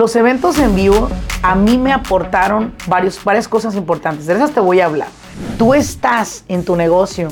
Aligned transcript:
los 0.00 0.16
eventos 0.16 0.58
en 0.58 0.74
vivo 0.74 1.10
a 1.42 1.54
mí 1.54 1.76
me 1.76 1.92
aportaron 1.92 2.72
varias 2.86 3.48
cosas 3.48 3.74
importantes. 3.74 4.24
De 4.24 4.32
esas 4.32 4.50
te 4.50 4.58
voy 4.58 4.80
a 4.80 4.86
hablar. 4.86 5.08
Tú 5.58 5.74
estás 5.74 6.42
en 6.48 6.64
tu 6.64 6.74
negocio 6.74 7.28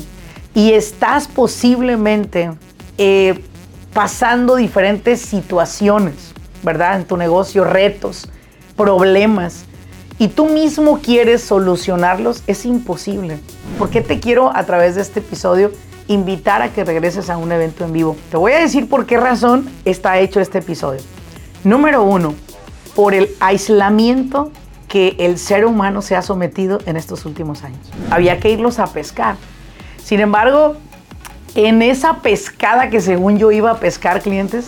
y 0.53 0.73
estás 0.73 1.27
posiblemente 1.27 2.51
eh, 2.99 3.43
pasando 3.91 4.55
diferentes 4.55 5.19
situaciones, 5.19 6.31
¿verdad? 6.61 6.97
En 6.97 7.05
tu 7.05 7.17
negocio, 7.17 7.63
retos, 7.63 8.29
problemas, 8.77 9.65
y 10.19 10.27
tú 10.27 10.45
mismo 10.45 10.99
quieres 10.99 11.41
solucionarlos, 11.41 12.43
es 12.45 12.67
imposible. 12.67 13.39
¿Por 13.79 13.89
qué 13.89 14.01
te 14.01 14.19
quiero 14.19 14.55
a 14.55 14.63
través 14.67 14.93
de 14.93 15.01
este 15.01 15.21
episodio 15.21 15.71
invitar 16.07 16.61
a 16.61 16.71
que 16.71 16.83
regreses 16.83 17.31
a 17.31 17.37
un 17.37 17.51
evento 17.51 17.83
en 17.83 17.93
vivo? 17.93 18.15
Te 18.29 18.37
voy 18.37 18.51
a 18.51 18.59
decir 18.59 18.87
por 18.87 19.07
qué 19.07 19.17
razón 19.17 19.67
está 19.85 20.19
hecho 20.19 20.39
este 20.39 20.59
episodio. 20.59 21.01
Número 21.63 22.03
uno, 22.03 22.35
por 22.99 23.13
el 23.13 23.29
aislamiento 23.39 24.51
que 24.89 25.15
el 25.19 25.37
ser 25.37 25.65
humano 25.65 26.01
se 26.01 26.17
ha 26.17 26.21
sometido 26.21 26.79
en 26.85 26.97
estos 26.97 27.23
últimos 27.23 27.63
años. 27.63 27.79
Había 28.09 28.41
que 28.41 28.49
irlos 28.49 28.77
a 28.77 28.87
pescar. 28.87 29.37
Sin 30.03 30.19
embargo, 30.19 30.75
en 31.55 31.81
esa 31.81 32.17
pescada 32.17 32.89
que 32.89 32.99
según 32.99 33.37
yo 33.37 33.53
iba 33.53 33.71
a 33.71 33.79
pescar 33.79 34.21
clientes, 34.21 34.67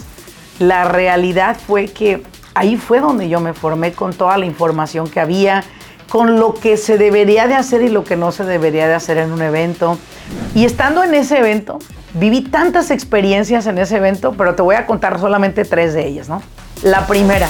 la 0.59 0.85
realidad 0.85 1.57
fue 1.67 1.87
que 1.87 2.23
ahí 2.53 2.77
fue 2.77 3.01
donde 3.01 3.27
yo 3.27 3.41
me 3.41 3.51
formé 3.51 3.91
con 3.91 4.13
toda 4.13 4.37
la 4.37 4.45
información 4.45 5.09
que 5.09 5.19
había, 5.19 5.65
con 6.07 6.39
lo 6.39 6.53
que 6.53 6.77
se 6.77 6.97
debería 6.97 7.49
de 7.49 7.55
hacer 7.55 7.81
y 7.81 7.89
lo 7.89 8.05
que 8.05 8.15
no 8.15 8.31
se 8.31 8.45
debería 8.45 8.87
de 8.87 8.93
hacer 8.93 9.17
en 9.17 9.33
un 9.33 9.41
evento. 9.41 9.97
Y 10.55 10.63
estando 10.63 11.03
en 11.03 11.15
ese 11.15 11.39
evento, 11.39 11.79
viví 12.13 12.43
tantas 12.43 12.91
experiencias 12.91 13.67
en 13.67 13.77
ese 13.77 13.97
evento, 13.97 14.35
pero 14.37 14.55
te 14.55 14.61
voy 14.61 14.75
a 14.75 14.85
contar 14.85 15.19
solamente 15.19 15.65
tres 15.65 15.93
de 15.93 16.07
ellas, 16.07 16.29
¿no? 16.29 16.41
La 16.81 17.05
primera. 17.07 17.49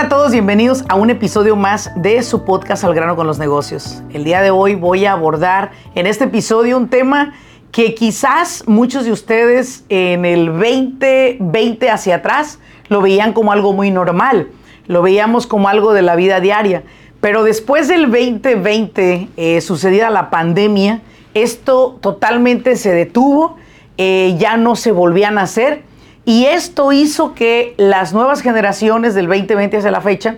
Hola 0.00 0.06
a 0.06 0.16
todos? 0.16 0.32
Bienvenidos 0.32 0.82
a 0.88 0.94
un 0.94 1.10
episodio 1.10 1.56
más 1.56 1.90
de 1.94 2.22
su 2.22 2.46
podcast 2.46 2.84
Al 2.84 2.94
grano 2.94 3.16
con 3.16 3.26
los 3.26 3.38
negocios. 3.38 4.02
El 4.14 4.24
día 4.24 4.40
de 4.40 4.50
hoy 4.50 4.74
voy 4.74 5.04
a 5.04 5.12
abordar 5.12 5.72
en 5.94 6.06
este 6.06 6.24
episodio 6.24 6.78
un 6.78 6.88
tema 6.88 7.34
que 7.70 7.94
quizás 7.94 8.64
muchos 8.66 9.04
de 9.04 9.12
ustedes 9.12 9.84
en 9.90 10.24
el 10.24 10.46
2020 10.46 11.90
hacia 11.90 12.14
atrás 12.14 12.60
lo 12.88 13.02
veían 13.02 13.34
como 13.34 13.52
algo 13.52 13.74
muy 13.74 13.90
normal, 13.90 14.48
lo 14.86 15.02
veíamos 15.02 15.46
como 15.46 15.68
algo 15.68 15.92
de 15.92 16.00
la 16.00 16.16
vida 16.16 16.40
diaria, 16.40 16.82
pero 17.20 17.42
después 17.42 17.86
del 17.86 18.10
2020 18.10 19.28
eh, 19.36 19.60
sucedida 19.60 20.08
la 20.08 20.30
pandemia, 20.30 21.02
esto 21.34 21.98
totalmente 22.00 22.76
se 22.76 22.94
detuvo, 22.94 23.58
eh, 23.98 24.34
ya 24.38 24.56
no 24.56 24.76
se 24.76 24.92
volvían 24.92 25.36
a 25.36 25.42
hacer 25.42 25.89
y 26.24 26.44
esto 26.44 26.92
hizo 26.92 27.34
que 27.34 27.74
las 27.76 28.12
nuevas 28.12 28.42
generaciones 28.42 29.14
del 29.14 29.26
2020 29.26 29.78
hacia 29.78 29.90
la 29.90 30.00
fecha 30.00 30.36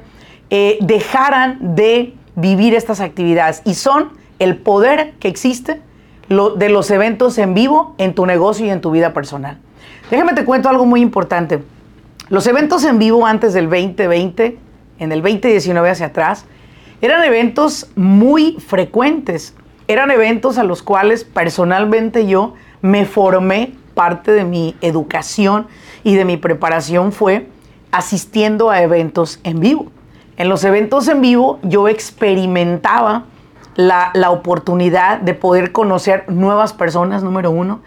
eh, 0.51 0.79
dejaran 0.81 1.75
de 1.75 2.15
vivir 2.37 2.75
estas 2.75 3.01
actividades. 3.01 3.63
Y 3.65 3.75
son 3.75 4.11
el 4.39 4.57
poder 4.57 5.13
que 5.19 5.29
existe 5.29 5.81
de 6.29 6.69
los 6.69 6.91
eventos 6.91 7.37
en 7.39 7.55
vivo 7.55 7.95
en 7.99 8.15
tu 8.15 8.27
negocio 8.27 8.65
y 8.67 8.71
en 8.71 8.81
tu 8.81 8.91
vida 8.91 9.13
personal. 9.13 9.59
Déjame 10.11 10.35
te 10.35 10.45
cuento 10.45 10.69
algo 10.69 10.87
muy 10.87 11.01
importante. 11.01 11.63
Los 12.29 12.47
eventos 12.47 12.85
en 12.85 12.99
vivo 12.99 13.27
antes 13.27 13.53
del 13.53 13.69
2020, 13.69 14.59
en 14.99 15.13
el 15.13 15.21
2019 15.21 15.91
hacia 15.91 16.07
atrás, 16.07 16.47
eran 17.03 17.23
eventos 17.25 17.91
muy 17.97 18.59
frecuentes. 18.67 19.55
Eran 19.89 20.11
eventos 20.11 20.57
a 20.59 20.65
los 20.65 20.83
cuales 20.83 21.25
personalmente 21.25 22.27
yo 22.27 22.55
me 22.81 23.05
formé 23.05 23.75
parte 23.95 24.33
de 24.33 24.45
mi 24.45 24.77
educación 24.81 25.67
y 26.05 26.15
de 26.15 26.25
mi 26.25 26.37
preparación 26.37 27.13
fue 27.13 27.49
asistiendo 27.91 28.71
a 28.71 28.83
eventos 28.83 29.41
en 29.45 29.61
vivo. 29.61 29.87
En 30.37 30.49
los 30.49 30.65
eventos 30.65 31.07
en 31.09 31.21
vivo 31.21 31.59
yo 31.63 31.89
experimentaba 31.89 33.27
la, 33.77 34.31
oportunidad 34.31 35.21
de 35.21 35.35
poder 35.35 35.73
conocer 35.73 36.25
nuevas 36.29 36.73
personas, 36.73 37.23
número 37.23 37.51
uno, 37.51 37.81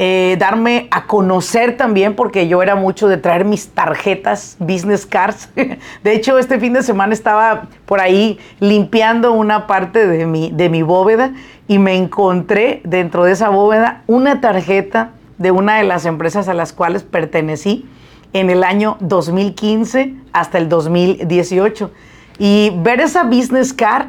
eh, 0.00 0.36
darme 0.38 0.86
a 0.92 1.06
conocer 1.06 1.76
también, 1.76 2.14
porque 2.14 2.46
yo 2.46 2.62
era 2.62 2.76
mucho 2.76 3.08
de 3.08 3.16
traer 3.16 3.44
mis 3.44 3.68
tarjetas 3.68 4.56
business 4.60 5.04
cards. 5.04 5.50
De 6.04 6.12
hecho, 6.12 6.38
este 6.38 6.60
fin 6.60 6.72
de 6.72 6.82
semana 6.82 7.12
estaba 7.12 7.68
por 7.84 8.00
ahí 8.00 8.38
limpiando 8.60 9.32
una 9.32 9.66
parte 9.66 10.06
de 10.06 10.24
mi, 10.24 10.52
de 10.52 10.68
mi 10.68 10.82
bóveda 10.82 11.32
y 11.66 11.78
me 11.78 11.96
encontré 11.96 12.80
dentro 12.84 13.24
de 13.24 13.32
esa 13.32 13.48
bóveda 13.48 14.02
una 14.06 14.40
tarjeta 14.40 15.10
de 15.38 15.50
una 15.50 15.78
de 15.78 15.84
las 15.84 16.04
empresas 16.04 16.48
a 16.48 16.54
las 16.54 16.72
cuales 16.72 17.02
pertenecí 17.02 17.86
en 18.32 18.50
el 18.50 18.62
año 18.64 18.96
2015 19.00 20.14
hasta 20.32 20.58
el 20.58 20.68
2018. 20.68 21.90
Y 22.38 22.72
ver 22.82 23.00
esa 23.00 23.24
business 23.24 23.72
card 23.72 24.08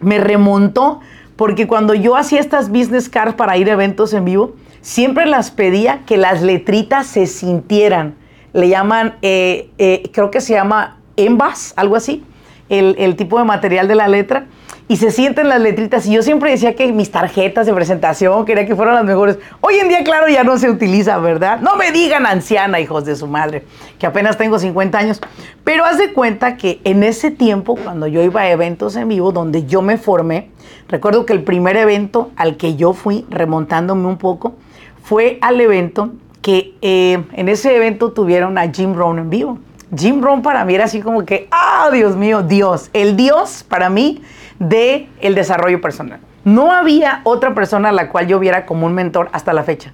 me 0.00 0.18
remontó 0.18 1.00
porque 1.36 1.66
cuando 1.66 1.94
yo 1.94 2.16
hacía 2.16 2.40
estas 2.40 2.68
business 2.70 3.08
cards 3.08 3.34
para 3.34 3.56
ir 3.56 3.70
a 3.70 3.72
eventos 3.72 4.12
en 4.12 4.24
vivo, 4.24 4.54
siempre 4.80 5.26
las 5.26 5.50
pedía 5.50 6.00
que 6.06 6.16
las 6.16 6.42
letritas 6.42 7.06
se 7.06 7.26
sintieran. 7.26 8.16
Le 8.52 8.68
llaman, 8.68 9.16
eh, 9.22 9.70
eh, 9.78 10.10
creo 10.12 10.30
que 10.30 10.40
se 10.40 10.54
llama 10.54 10.98
envas, 11.16 11.72
algo 11.76 11.96
así, 11.96 12.24
el, 12.68 12.96
el 12.98 13.16
tipo 13.16 13.38
de 13.38 13.44
material 13.44 13.88
de 13.88 13.94
la 13.94 14.08
letra 14.08 14.46
y 14.92 14.96
se 14.98 15.10
sienten 15.10 15.48
las 15.48 15.58
letritas. 15.58 16.06
Y 16.06 16.12
yo 16.12 16.22
siempre 16.22 16.50
decía 16.50 16.76
que 16.76 16.92
mis 16.92 17.10
tarjetas 17.10 17.64
de 17.64 17.72
presentación 17.72 18.44
quería 18.44 18.66
que 18.66 18.76
fueran 18.76 18.94
las 18.94 19.06
mejores. 19.06 19.38
Hoy 19.62 19.76
en 19.76 19.88
día, 19.88 20.04
claro, 20.04 20.28
ya 20.28 20.44
no 20.44 20.58
se 20.58 20.68
utiliza, 20.68 21.16
¿verdad? 21.16 21.60
No 21.60 21.76
me 21.76 21.92
digan 21.92 22.26
anciana, 22.26 22.78
hijos 22.78 23.06
de 23.06 23.16
su 23.16 23.26
madre, 23.26 23.64
que 23.98 24.04
apenas 24.06 24.36
tengo 24.36 24.58
50 24.58 24.98
años. 24.98 25.22
Pero 25.64 25.86
haz 25.86 25.96
de 25.96 26.12
cuenta 26.12 26.58
que 26.58 26.82
en 26.84 27.04
ese 27.04 27.30
tiempo, 27.30 27.74
cuando 27.74 28.06
yo 28.06 28.22
iba 28.22 28.42
a 28.42 28.50
eventos 28.50 28.94
en 28.96 29.08
vivo, 29.08 29.32
donde 29.32 29.64
yo 29.64 29.80
me 29.80 29.96
formé, 29.96 30.50
recuerdo 30.88 31.24
que 31.24 31.32
el 31.32 31.42
primer 31.42 31.78
evento 31.78 32.30
al 32.36 32.58
que 32.58 32.76
yo 32.76 32.92
fui, 32.92 33.24
remontándome 33.30 34.06
un 34.06 34.18
poco, 34.18 34.56
fue 35.02 35.38
al 35.40 35.58
evento 35.62 36.10
que 36.42 36.74
eh, 36.82 37.24
en 37.32 37.48
ese 37.48 37.74
evento 37.74 38.12
tuvieron 38.12 38.58
a 38.58 38.70
Jim 38.70 38.92
Brown 38.92 39.18
en 39.18 39.30
vivo. 39.30 39.58
Jim 39.96 40.22
Rohn 40.22 40.42
para 40.42 40.64
mí 40.64 40.74
era 40.74 40.84
así 40.84 41.00
como 41.00 41.24
que, 41.24 41.48
ah, 41.50 41.88
Dios 41.92 42.14
mío, 42.16 42.42
Dios. 42.42 42.88
El 42.92 43.16
Dios 43.16 43.64
para 43.66 43.90
mí 43.90 44.22
de 44.58 45.08
el 45.20 45.34
desarrollo 45.34 45.80
personal. 45.80 46.20
No 46.44 46.72
había 46.72 47.20
otra 47.24 47.54
persona 47.54 47.90
a 47.90 47.92
la 47.92 48.08
cual 48.08 48.26
yo 48.26 48.38
viera 48.38 48.66
como 48.66 48.86
un 48.86 48.94
mentor 48.94 49.28
hasta 49.32 49.52
la 49.52 49.62
fecha. 49.62 49.92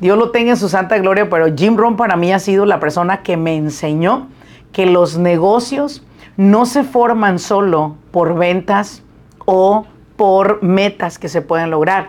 Dios 0.00 0.18
lo 0.18 0.30
tenga 0.30 0.50
en 0.50 0.56
su 0.56 0.68
santa 0.68 0.98
gloria, 0.98 1.30
pero 1.30 1.54
Jim 1.54 1.76
Rohn 1.76 1.96
para 1.96 2.16
mí 2.16 2.32
ha 2.32 2.38
sido 2.38 2.66
la 2.66 2.80
persona 2.80 3.22
que 3.22 3.36
me 3.36 3.56
enseñó 3.56 4.28
que 4.72 4.86
los 4.86 5.18
negocios 5.18 6.04
no 6.36 6.66
se 6.66 6.82
forman 6.82 7.38
solo 7.38 7.96
por 8.10 8.34
ventas 8.34 9.02
o 9.44 9.86
por 10.16 10.62
metas 10.62 11.18
que 11.18 11.28
se 11.28 11.42
pueden 11.42 11.70
lograr, 11.70 12.08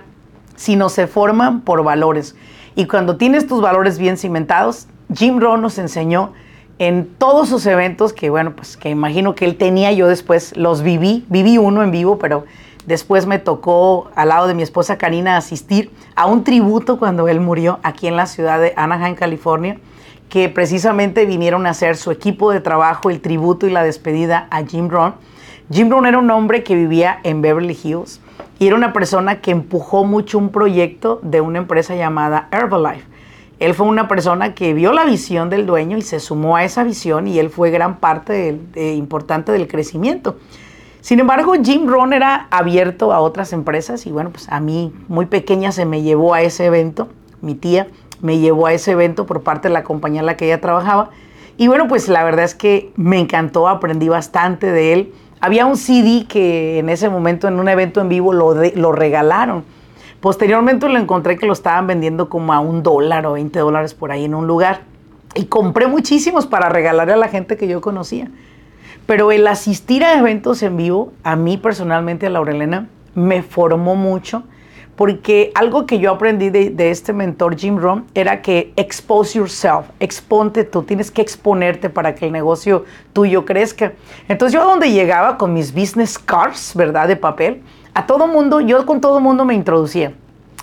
sino 0.55 0.89
se 0.89 1.05
forman 1.05 1.61
por 1.61 1.83
valores. 1.83 2.35
Y 2.75 2.87
cuando 2.87 3.17
tienes 3.17 3.47
tus 3.47 3.61
valores 3.61 3.99
bien 3.99 4.17
cimentados, 4.17 4.87
Jim 5.13 5.39
Rohn 5.39 5.61
nos 5.61 5.77
enseñó 5.77 6.33
en 6.77 7.07
todos 7.17 7.49
sus 7.49 7.65
eventos, 7.65 8.11
que 8.11 8.29
bueno, 8.29 8.53
pues 8.55 8.75
que 8.75 8.89
imagino 8.89 9.35
que 9.35 9.45
él 9.45 9.55
tenía, 9.55 9.91
yo 9.93 10.07
después 10.07 10.55
los 10.57 10.81
viví, 10.81 11.25
viví 11.29 11.57
uno 11.57 11.83
en 11.83 11.91
vivo, 11.91 12.19
pero 12.19 12.45
después 12.85 13.25
me 13.25 13.39
tocó 13.39 14.09
al 14.15 14.29
lado 14.29 14.47
de 14.47 14.53
mi 14.53 14.63
esposa 14.63 14.97
Karina 14.97 15.37
asistir 15.37 15.91
a 16.15 16.25
un 16.25 16.43
tributo 16.43 16.99
cuando 16.99 17.27
él 17.27 17.39
murió 17.39 17.79
aquí 17.83 18.07
en 18.07 18.17
la 18.17 18.25
ciudad 18.25 18.59
de 18.59 18.73
Anaheim, 18.75 19.15
California, 19.15 19.77
que 20.27 20.49
precisamente 20.49 21.25
vinieron 21.25 21.65
a 21.65 21.69
hacer 21.69 21.95
su 21.95 22.11
equipo 22.11 22.51
de 22.51 22.59
trabajo, 22.59 23.09
el 23.09 23.21
tributo 23.21 23.67
y 23.67 23.71
la 23.71 23.83
despedida 23.83 24.47
a 24.51 24.63
Jim 24.65 24.89
Brown. 24.89 25.15
Jim 25.71 25.87
Brown 25.87 26.05
era 26.05 26.17
un 26.17 26.29
hombre 26.29 26.63
que 26.63 26.75
vivía 26.75 27.19
en 27.23 27.41
Beverly 27.41 27.77
Hills 27.81 28.19
y 28.59 28.67
era 28.67 28.75
una 28.75 28.91
persona 28.91 29.39
que 29.39 29.51
empujó 29.51 30.03
mucho 30.03 30.37
un 30.37 30.49
proyecto 30.49 31.19
de 31.23 31.41
una 31.41 31.59
empresa 31.59 31.95
llamada 31.95 32.49
Herbalife 32.51 33.14
él 33.59 33.73
fue 33.73 33.87
una 33.87 34.07
persona 34.07 34.53
que 34.53 34.73
vio 34.73 34.91
la 34.91 35.05
visión 35.05 35.49
del 35.49 35.65
dueño 35.65 35.97
y 35.97 36.01
se 36.01 36.19
sumó 36.19 36.55
a 36.55 36.63
esa 36.63 36.83
visión 36.83 37.27
y 37.27 37.39
él 37.39 37.49
fue 37.49 37.71
gran 37.71 37.97
parte 37.97 38.59
importante 38.75 39.51
del 39.51 39.67
crecimiento. 39.67 40.37
Sin 41.01 41.19
embargo, 41.19 41.53
Jim 41.63 41.87
Ron 41.87 42.13
era 42.13 42.47
abierto 42.49 43.13
a 43.13 43.19
otras 43.19 43.53
empresas 43.53 44.05
y 44.07 44.11
bueno, 44.11 44.31
pues 44.31 44.49
a 44.49 44.59
mí 44.59 44.91
muy 45.07 45.27
pequeña 45.27 45.71
se 45.71 45.85
me 45.85 46.01
llevó 46.01 46.33
a 46.33 46.41
ese 46.41 46.65
evento, 46.65 47.09
mi 47.41 47.53
tía 47.53 47.87
me 48.21 48.39
llevó 48.39 48.65
a 48.65 48.73
ese 48.73 48.91
evento 48.91 49.25
por 49.25 49.43
parte 49.43 49.67
de 49.67 49.73
la 49.73 49.83
compañía 49.83 50.21
en 50.21 50.25
la 50.25 50.35
que 50.35 50.45
ella 50.45 50.61
trabajaba. 50.61 51.11
Y 51.57 51.67
bueno, 51.67 51.87
pues 51.87 52.07
la 52.09 52.23
verdad 52.23 52.43
es 52.43 52.55
que 52.55 52.91
me 52.95 53.19
encantó, 53.19 53.67
aprendí 53.67 54.09
bastante 54.09 54.71
de 54.71 54.93
él. 54.93 55.13
Había 55.41 55.65
un 55.65 55.77
CD 55.77 56.25
que 56.27 56.79
en 56.79 56.89
ese 56.89 57.07
momento 57.09 57.47
en 57.47 57.59
un 57.59 57.69
evento 57.69 58.01
en 58.01 58.09
vivo 58.09 58.33
lo 58.33 58.91
regalaron. 58.91 59.63
Posteriormente 60.25 60.89
lo 60.89 60.97
encontré 60.97 61.37
que 61.37 61.45
lo 61.45 61.53
estaban 61.53 61.85
vendiendo 61.85 62.29
como 62.29 62.51
a 62.51 62.59
un 62.59 62.81
dólar 62.81 63.27
o 63.27 63.33
20 63.33 63.59
dólares 63.59 63.93
por 63.93 64.11
ahí 64.11 64.25
en 64.25 64.33
un 64.33 64.47
lugar. 64.47 64.81
Y 65.35 65.45
compré 65.45 65.85
muchísimos 65.85 66.47
para 66.47 66.67
regalarle 66.67 67.13
a 67.13 67.17
la 67.17 67.27
gente 67.27 67.57
que 67.57 67.67
yo 67.67 67.79
conocía. 67.79 68.31
Pero 69.05 69.31
el 69.31 69.45
asistir 69.45 70.03
a 70.03 70.17
eventos 70.17 70.63
en 70.63 70.77
vivo, 70.77 71.13
a 71.21 71.35
mí 71.35 71.57
personalmente, 71.57 72.25
a 72.25 72.31
Laurelena, 72.31 72.89
me 73.13 73.43
formó 73.43 73.95
mucho 73.95 74.41
porque 74.95 75.51
algo 75.53 75.85
que 75.85 75.99
yo 75.99 76.11
aprendí 76.11 76.49
de, 76.49 76.89
este 76.89 77.13
mentor 77.13 77.55
Jim 77.55 77.77
Rohn 77.77 78.05
era 78.15 78.41
que 78.41 78.73
expose 78.77 79.37
yourself, 79.37 79.85
exponte 79.99 80.63
tú, 80.63 80.81
tienes 80.81 81.11
que 81.11 81.21
exponerte 81.21 81.91
para 81.91 82.15
que 82.15 82.25
el 82.25 82.31
negocio 82.31 82.85
tuyo 83.13 83.45
crezca. 83.45 83.93
Entonces 84.27 84.53
yo 84.53 84.63
a 84.63 84.71
donde 84.71 84.91
llegaba 84.91 85.37
con 85.37 85.53
mis 85.53 85.71
business 85.71 86.17
cards, 86.17 86.73
¿verdad? 86.75 87.09
De 87.09 87.15
papel, 87.15 87.61
a 87.95 88.05
todo 88.05 88.27
mundo, 88.27 88.59
yo 88.59 88.85
con 88.85 89.01
todo 89.01 89.19
mundo 89.21 89.45
me 89.45 89.55
introducía. 89.55 90.11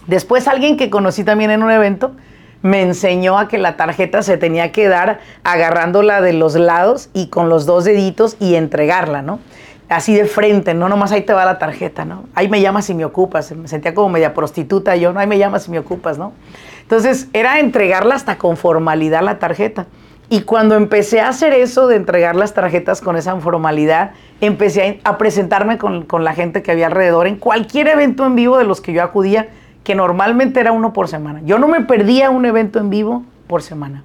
Después 0.07 0.47
alguien 0.47 0.77
que 0.77 0.91
conocí 0.91 1.25
también 1.25 1.51
en 1.51 1.63
un 1.63 1.71
evento, 1.71 2.13
me 2.61 2.83
enseñó 2.83 3.39
a 3.39 3.49
que 3.49 3.57
la 3.59 3.77
tarjeta 3.77 4.23
se 4.23 4.37
tenía 4.37 4.71
que 4.71 4.87
dar 4.87 5.21
agarrándola 5.43 6.21
de 6.21 6.35
los 6.35 6.55
lados 6.55 7.09
y 7.15 7.29
con 7.29 7.49
los 7.49 7.65
dos 7.67 7.85
deditos 7.85 8.37
y 8.39 8.55
entregarla, 8.55 9.23
¿no? 9.23 9.41
Así 9.89 10.15
de 10.15 10.27
frente, 10.27 10.75
no 10.75 10.89
nomás 10.89 11.11
ahí 11.13 11.23
te 11.23 11.33
va 11.33 11.45
la 11.45 11.59
tarjeta, 11.59 12.05
¿no? 12.05 12.25
Ahí 12.35 12.49
me 12.49 12.61
llamas 12.61 12.85
si 12.85 12.95
me 12.95 13.05
ocupas. 13.05 13.51
Me 13.53 13.67
sentía 13.67 13.95
como 13.95 14.11
media 14.11 14.33
prostituta 14.35 14.95
yo, 14.97 15.13
¿no? 15.13 15.21
Ahí 15.21 15.27
me 15.27 15.39
llamas 15.39 15.65
si 15.65 15.71
me 15.71 15.79
ocupas, 15.79 16.19
¿no? 16.19 16.33
Entonces 16.83 17.29
era 17.33 17.61
entregarla 17.61 18.15
hasta 18.15 18.37
con 18.37 18.57
formalidad 18.59 19.23
la 19.23 19.39
tarjeta. 19.39 19.87
Y 20.33 20.45
cuando 20.45 20.77
empecé 20.77 21.21
a 21.21 21.29
hacer 21.29 21.53
eso 21.53 21.89
de 21.89 21.97
entregar 21.97 22.37
las 22.37 22.55
tarjetas 22.55 23.03
con 23.03 23.17
esa 23.17 23.39
formalidad, 23.39 24.13
empecé 24.41 24.99
a, 25.05 25.19
presentarme 25.19 25.77
con, 25.77 26.07
con 26.07 26.25
la 26.25 26.33
gente 26.33 26.63
que 26.63 26.71
había 26.71 26.87
alrededor 26.87 27.27
en 27.27 27.37
cualquier 27.37 27.89
evento 27.89 28.25
en 28.25 28.35
vivo 28.35 28.57
de 28.57 28.65
los 28.65 28.81
que 28.81 28.95
yo 28.95 29.03
acudía 29.03 29.51
que 29.85 29.95
normalmente 29.95 30.59
era 30.59 30.73
uno 30.73 30.95
por 30.95 31.09
semana. 31.09 31.43
Yo 31.45 31.59
no 31.59 31.69
me 31.69 31.83
perdía 31.83 32.31
un 32.31 32.47
evento 32.47 32.79
en 32.79 32.89
vivo 32.89 33.27
por 33.47 33.63
semana. 33.63 34.05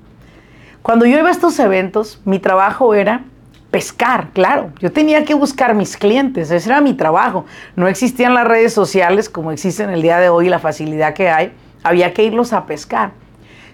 Cuando 0.82 1.06
yo 1.06 1.18
iba 1.18 1.30
a 1.30 1.32
estos 1.32 1.58
eventos, 1.60 2.22
mi 2.26 2.40
trabajo 2.40 2.94
era 2.94 3.24
pescar, 3.72 4.32
claro. 4.34 4.72
Yo 4.82 4.92
tenía 4.92 5.24
que 5.24 5.34
buscar 5.34 5.76
mis 5.76 5.96
clientes, 5.96 6.52
ese 6.52 6.68
era 6.68 6.82
mi 6.82 6.94
trabajo. 6.94 7.46
No 7.78 7.88
existían 7.88 8.34
las 8.34 8.46
redes 8.46 8.74
sociales 8.74 9.30
como 9.30 9.54
existen 9.54 9.92
el 9.92 10.02
día 10.02 10.20
de 10.20 10.28
hoy, 10.28 10.50
la 10.50 10.60
facilidad 10.60 11.14
que 11.14 11.30
hay. 11.30 11.54
Había 11.84 12.14
que 12.14 12.26
irlos 12.26 12.52
a 12.52 12.66
pescar. 12.66 13.12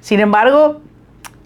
Sin 0.01 0.19
embargo, 0.19 0.81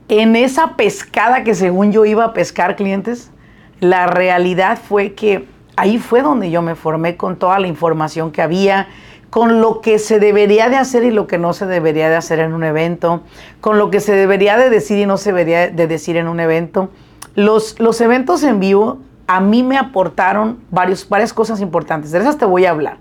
en 0.09 0.35
esa 0.35 0.75
pescada 0.75 1.43
que 1.43 1.55
según 1.55 1.91
yo 1.91 2.05
iba 2.05 2.25
a 2.25 2.33
pescar 2.33 2.75
clientes, 2.75 3.31
la 3.79 4.07
realidad 4.07 4.79
fue 4.81 5.13
que 5.13 5.45
ahí 5.75 5.97
fue 5.97 6.21
donde 6.21 6.49
yo 6.49 6.61
me 6.61 6.75
formé 6.75 7.17
con 7.17 7.37
toda 7.37 7.59
la 7.59 7.67
información 7.67 8.31
que 8.31 8.41
había, 8.41 8.87
con 9.29 9.61
lo 9.61 9.81
que 9.81 9.99
se 9.99 10.19
debería 10.19 10.69
de 10.69 10.77
hacer 10.77 11.03
y 11.03 11.11
lo 11.11 11.27
que 11.27 11.37
no 11.37 11.53
se 11.53 11.65
debería 11.65 12.09
de 12.09 12.15
hacer 12.15 12.39
en 12.39 12.53
un 12.53 12.63
evento, 12.63 13.21
con 13.61 13.77
lo 13.77 13.91
que 13.91 13.99
se 13.99 14.13
debería 14.13 14.57
de 14.57 14.69
decir 14.69 14.97
y 14.97 15.05
no 15.05 15.17
se 15.17 15.31
debería 15.31 15.67
de 15.67 15.87
decir 15.87 16.17
en 16.17 16.27
un 16.27 16.39
evento. 16.39 16.89
Los, 17.35 17.79
los 17.79 17.99
eventos 18.01 18.43
en 18.43 18.59
vivo 18.59 18.99
a 19.27 19.41
mí 19.41 19.61
me 19.61 19.77
aportaron 19.77 20.59
varios, 20.71 21.07
varias 21.07 21.33
cosas 21.33 21.59
importantes, 21.59 22.11
de 22.11 22.19
esas 22.19 22.37
te 22.37 22.45
voy 22.45 22.65
a 22.65 22.71
hablar, 22.71 22.97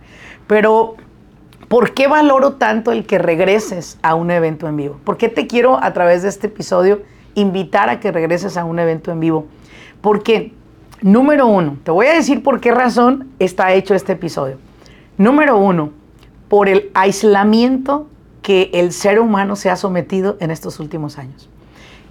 pero 0.49 0.97
¿por 1.69 1.95
qué 1.95 2.07
valoro 2.07 2.55
tanto 2.55 2.93
el 2.93 3.07
que 3.07 3.19
regreses 3.19 3.99
a 4.03 4.15
un 4.15 4.31
evento 4.31 4.69
en 4.69 4.77
vivo? 4.77 5.01
¿Por 5.05 5.17
qué 5.17 5.29
te 5.29 5.47
quiero 5.47 5.83
a 5.83 5.93
través 5.93 6.23
de 6.23 6.29
este 6.29 6.47
episodio 6.47 7.03
invitar 7.35 7.89
a 7.89 8.01
que 8.01 8.13
regreses 8.13 8.57
a 8.57 8.65
un 8.65 8.79
evento 8.79 9.11
en 9.11 9.21
vivo? 9.21 9.47
Porque, 10.01 10.53
número 11.01 11.47
uno, 11.47 11.79
te 11.83 11.91
voy 11.91 12.07
a 12.07 12.15
decir 12.15 12.43
por 12.43 12.61
qué 12.61 12.71
razón 12.71 13.29
está 13.39 13.73
hecho 13.73 13.95
este 13.95 14.13
episodio. 14.13 14.59
Número 15.19 15.57
uno, 15.59 15.91
por 16.49 16.69
el 16.69 16.91
aislamiento 16.95 18.09
que 18.43 18.71
el 18.75 18.93
ser 18.93 19.19
humano 19.19 19.57
se 19.57 19.71
ha 19.71 19.77
sometido 19.77 20.37
en 20.41 20.51
estos 20.51 20.79
últimos 20.79 21.19
años. 21.19 21.49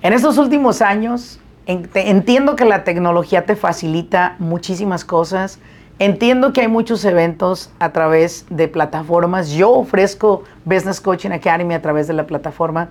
En 0.01 0.11
estos 0.11 0.37
últimos 0.37 0.81
años 0.81 1.39
entiendo 1.65 2.55
que 2.55 2.65
la 2.65 2.83
tecnología 2.83 3.45
te 3.45 3.55
facilita 3.55 4.35
muchísimas 4.39 5.05
cosas, 5.05 5.59
entiendo 5.99 6.53
que 6.53 6.61
hay 6.61 6.67
muchos 6.67 7.05
eventos 7.05 7.71
a 7.79 7.91
través 7.91 8.45
de 8.49 8.67
plataformas, 8.67 9.51
yo 9.51 9.71
ofrezco 9.71 10.43
Business 10.65 11.01
Coaching 11.01 11.31
Academy 11.31 11.73
a 11.73 11.81
través 11.81 12.07
de 12.07 12.13
la 12.13 12.27
plataforma, 12.27 12.89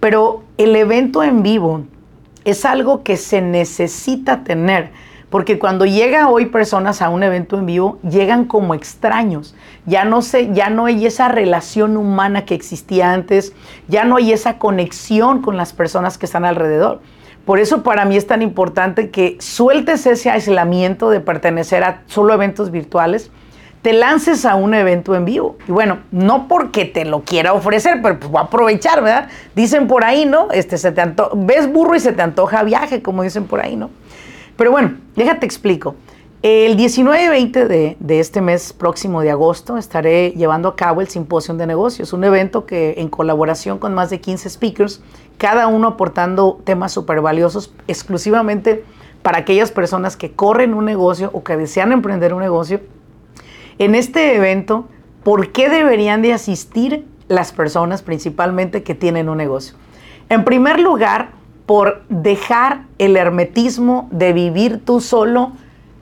pero 0.00 0.42
el 0.58 0.76
evento 0.76 1.22
en 1.22 1.42
vivo 1.42 1.82
es 2.44 2.64
algo 2.64 3.02
que 3.02 3.16
se 3.16 3.40
necesita 3.40 4.44
tener 4.44 4.90
porque 5.30 5.58
cuando 5.58 5.86
llega 5.86 6.28
hoy 6.28 6.46
personas 6.46 7.02
a 7.02 7.08
un 7.08 7.22
evento 7.22 7.58
en 7.58 7.66
vivo, 7.66 7.98
llegan 8.08 8.44
como 8.44 8.74
extraños. 8.74 9.56
Ya 9.84 10.04
no 10.04 10.22
sé, 10.22 10.50
ya 10.52 10.70
no 10.70 10.86
hay 10.86 11.04
esa 11.04 11.28
relación 11.28 11.96
humana 11.96 12.44
que 12.44 12.54
existía 12.54 13.12
antes, 13.12 13.52
ya 13.88 14.04
no 14.04 14.16
hay 14.16 14.32
esa 14.32 14.58
conexión 14.58 15.42
con 15.42 15.56
las 15.56 15.72
personas 15.72 16.16
que 16.16 16.26
están 16.26 16.44
alrededor. 16.44 17.00
Por 17.46 17.60
eso 17.60 17.84
para 17.84 18.04
mí 18.04 18.16
es 18.16 18.26
tan 18.26 18.42
importante 18.42 19.10
que 19.10 19.36
sueltes 19.38 20.04
ese 20.06 20.30
aislamiento 20.30 21.10
de 21.10 21.20
pertenecer 21.20 21.84
a 21.84 22.02
solo 22.06 22.34
eventos 22.34 22.72
virtuales, 22.72 23.30
te 23.82 23.92
lances 23.92 24.44
a 24.44 24.56
un 24.56 24.74
evento 24.74 25.14
en 25.14 25.24
vivo. 25.24 25.56
Y 25.68 25.70
bueno, 25.70 26.00
no 26.10 26.48
porque 26.48 26.84
te 26.84 27.04
lo 27.04 27.20
quiera 27.22 27.52
ofrecer, 27.52 28.02
pero 28.02 28.18
pues 28.18 28.32
voy 28.32 28.40
a 28.40 28.46
aprovechar, 28.46 29.00
¿verdad? 29.00 29.28
Dicen 29.54 29.86
por 29.86 30.04
ahí, 30.04 30.26
¿no? 30.26 30.50
Este, 30.50 30.76
se 30.76 30.90
te 30.90 31.02
ves 31.36 31.72
burro 31.72 31.94
y 31.94 32.00
se 32.00 32.12
te 32.12 32.20
antoja 32.20 32.64
viaje, 32.64 33.00
como 33.00 33.22
dicen 33.22 33.44
por 33.44 33.60
ahí, 33.60 33.76
¿no? 33.76 33.90
Pero 34.56 34.72
bueno, 34.72 34.96
déjate 35.14 35.46
explico. 35.46 35.94
El 36.42 36.76
19 36.76 37.24
y 37.24 37.28
20 37.28 37.66
de, 37.66 37.96
este 38.20 38.40
mes 38.42 38.74
próximo 38.74 39.22
de 39.22 39.30
agosto 39.30 39.78
estaré 39.78 40.30
llevando 40.32 40.68
a 40.68 40.76
cabo 40.76 41.00
el 41.00 41.08
Simposio 41.08 41.54
de 41.54 41.66
Negocios, 41.66 42.12
un 42.12 42.24
evento 42.24 42.66
que 42.66 42.94
en 42.98 43.08
colaboración 43.08 43.78
con 43.78 43.94
más 43.94 44.10
de 44.10 44.20
15 44.20 44.50
speakers, 44.50 45.02
cada 45.38 45.66
uno 45.66 45.88
aportando 45.88 46.60
temas 46.64 46.92
súper 46.92 47.22
valiosos 47.22 47.72
exclusivamente 47.88 48.84
para 49.22 49.38
aquellas 49.38 49.72
personas 49.72 50.16
que 50.16 50.32
corren 50.32 50.74
un 50.74 50.84
negocio 50.84 51.30
o 51.32 51.42
que 51.42 51.56
desean 51.56 51.90
emprender 51.90 52.34
un 52.34 52.40
negocio. 52.40 52.80
En 53.78 53.94
este 53.94 54.36
evento, 54.36 54.86
¿por 55.24 55.52
qué 55.52 55.70
deberían 55.70 56.20
de 56.20 56.34
asistir 56.34 57.06
las 57.28 57.52
personas 57.52 58.02
principalmente 58.02 58.82
que 58.82 58.94
tienen 58.94 59.30
un 59.30 59.38
negocio? 59.38 59.74
En 60.28 60.44
primer 60.44 60.80
lugar, 60.80 61.30
por 61.64 62.04
dejar 62.08 62.84
el 62.98 63.16
hermetismo 63.16 64.08
de 64.12 64.32
vivir 64.32 64.84
tú 64.84 65.00
solo 65.00 65.52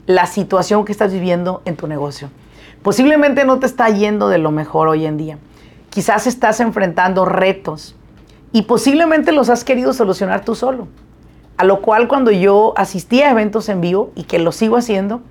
la 0.06 0.26
situación 0.26 0.84
que 0.84 0.92
estás 0.92 1.12
viviendo 1.12 1.62
en 1.64 1.76
tu 1.76 1.86
negocio. 1.86 2.30
Posiblemente 2.82 3.44
no 3.44 3.58
te 3.58 3.66
está 3.66 3.88
yendo 3.88 4.28
de 4.28 4.38
lo 4.38 4.50
mejor 4.50 4.88
hoy 4.88 5.06
en 5.06 5.16
día. 5.16 5.38
Quizás 5.90 6.26
estás 6.26 6.60
enfrentando 6.60 7.24
retos 7.24 7.94
y 8.52 8.62
posiblemente 8.62 9.32
los 9.32 9.48
has 9.48 9.64
querido 9.64 9.92
solucionar 9.92 10.44
tú 10.44 10.54
solo. 10.54 10.88
A 11.56 11.64
lo 11.64 11.80
cual 11.80 12.08
cuando 12.08 12.30
yo 12.30 12.74
asistía 12.76 13.28
a 13.28 13.30
eventos 13.30 13.68
en 13.68 13.80
vivo 13.80 14.10
y 14.14 14.24
que 14.24 14.38
lo 14.38 14.52
sigo 14.52 14.76
haciendo, 14.76 15.22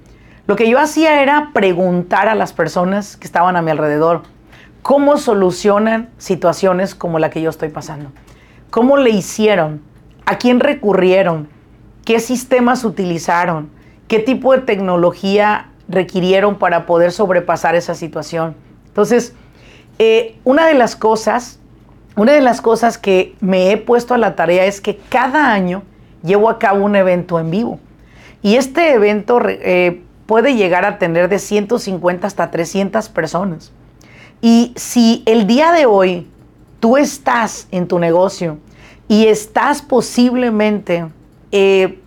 lo 0.47 0.55
que 0.55 0.69
yo 0.69 0.79
hacía 0.79 1.21
era 1.21 1.51
preguntar 1.53 2.27
a 2.27 2.35
las 2.35 2.53
personas 2.53 3.17
que 3.17 3.27
estaban 3.27 3.55
a 3.55 3.61
mi 3.61 3.71
alrededor 3.71 4.23
cómo 4.81 5.17
solucionan 5.17 6.09
situaciones 6.17 6.93
como 6.93 7.17
la 7.17 7.29
que 7.29 7.41
yo 7.41 7.49
estoy 7.49 7.69
pasando. 7.69 8.11
¿Cómo 8.69 8.97
le 8.97 9.09
hicieron? 9.09 9.81
¿A 10.25 10.37
quién 10.37 10.59
recurrieron? 10.59 11.47
¿Qué 12.05 12.19
sistemas 12.19 12.83
utilizaron? 12.83 13.69
¿Qué 14.13 14.19
tipo 14.19 14.53
de 14.53 14.59
tecnología 14.59 15.71
requirieron 15.87 16.59
para 16.59 16.85
poder 16.85 17.11
sobrepasar 17.11 17.73
esa 17.73 17.95
situación? 17.95 18.55
Entonces, 18.85 19.33
eh, 19.97 20.35
una 20.43 20.67
de 20.67 20.75
las 20.75 20.95
cosas, 20.95 21.57
una 22.15 22.33
de 22.33 22.41
las 22.41 22.61
cosas 22.61 22.99
que 22.99 23.33
me 23.39 23.71
he 23.71 23.77
puesto 23.77 24.13
a 24.13 24.19
la 24.19 24.35
tarea 24.35 24.65
es 24.65 24.81
que 24.81 24.97
cada 25.09 25.51
año 25.51 25.81
llevo 26.21 26.51
a 26.51 26.59
cabo 26.59 26.85
un 26.85 26.95
evento 26.95 27.39
en 27.39 27.49
vivo. 27.49 27.79
Y 28.43 28.57
este 28.57 28.93
evento 28.93 29.41
eh, 29.47 30.03
puede 30.27 30.53
llegar 30.53 30.85
a 30.85 30.99
tener 30.99 31.27
de 31.27 31.39
150 31.39 32.27
hasta 32.27 32.51
300 32.51 33.09
personas. 33.09 33.71
Y 34.41 34.73
si 34.75 35.23
el 35.25 35.47
día 35.47 35.71
de 35.71 35.87
hoy 35.87 36.27
tú 36.79 36.97
estás 36.97 37.67
en 37.71 37.87
tu 37.87 37.97
negocio 37.97 38.59
y 39.07 39.25
estás 39.25 39.81
posiblemente 39.81 41.07
eh, 41.51 41.97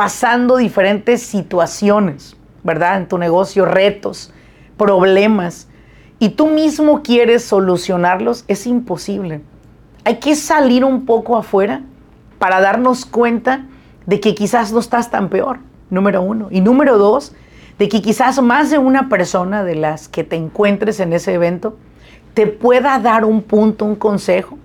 pasando 0.00 0.56
diferentes 0.56 1.20
situaciones, 1.20 2.34
¿verdad? 2.62 2.96
En 2.96 3.06
tu 3.06 3.18
negocio, 3.18 3.66
retos, 3.66 4.32
problemas, 4.78 5.68
y 6.18 6.30
tú 6.30 6.46
mismo 6.46 7.02
quieres 7.02 7.44
solucionarlos, 7.44 8.46
es 8.48 8.66
imposible. 8.66 9.42
Hay 10.06 10.16
que 10.16 10.36
salir 10.36 10.86
un 10.86 11.04
poco 11.04 11.36
afuera 11.36 11.82
para 12.38 12.62
darnos 12.62 13.04
cuenta 13.04 13.66
de 14.06 14.20
que 14.20 14.34
quizás 14.34 14.72
no 14.72 14.78
estás 14.78 15.10
tan 15.10 15.28
peor, 15.28 15.58
número 15.90 16.22
uno. 16.22 16.48
Y 16.50 16.62
número 16.62 16.96
dos, 16.96 17.34
de 17.78 17.90
que 17.90 18.00
quizás 18.00 18.40
más 18.40 18.70
de 18.70 18.78
una 18.78 19.10
persona 19.10 19.64
de 19.64 19.74
las 19.74 20.08
que 20.08 20.24
te 20.24 20.36
encuentres 20.36 20.98
en 21.00 21.12
ese 21.12 21.34
evento 21.34 21.76
te 22.32 22.46
pueda 22.46 22.98
dar 23.00 23.26
un 23.26 23.42
punto, 23.42 23.84
un 23.84 23.96
consejo, 23.96 24.56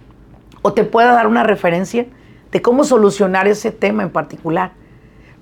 o 0.61 0.71
te 0.71 0.85
pueda 0.85 1.11
dar 1.11 1.27
una 1.27 1.43
referencia 1.43 2.05
de 2.53 2.61
cómo 2.61 2.85
solucionar 2.85 3.49
ese 3.49 3.71
tema 3.71 4.01
en 4.01 4.11
particular. 4.11 4.84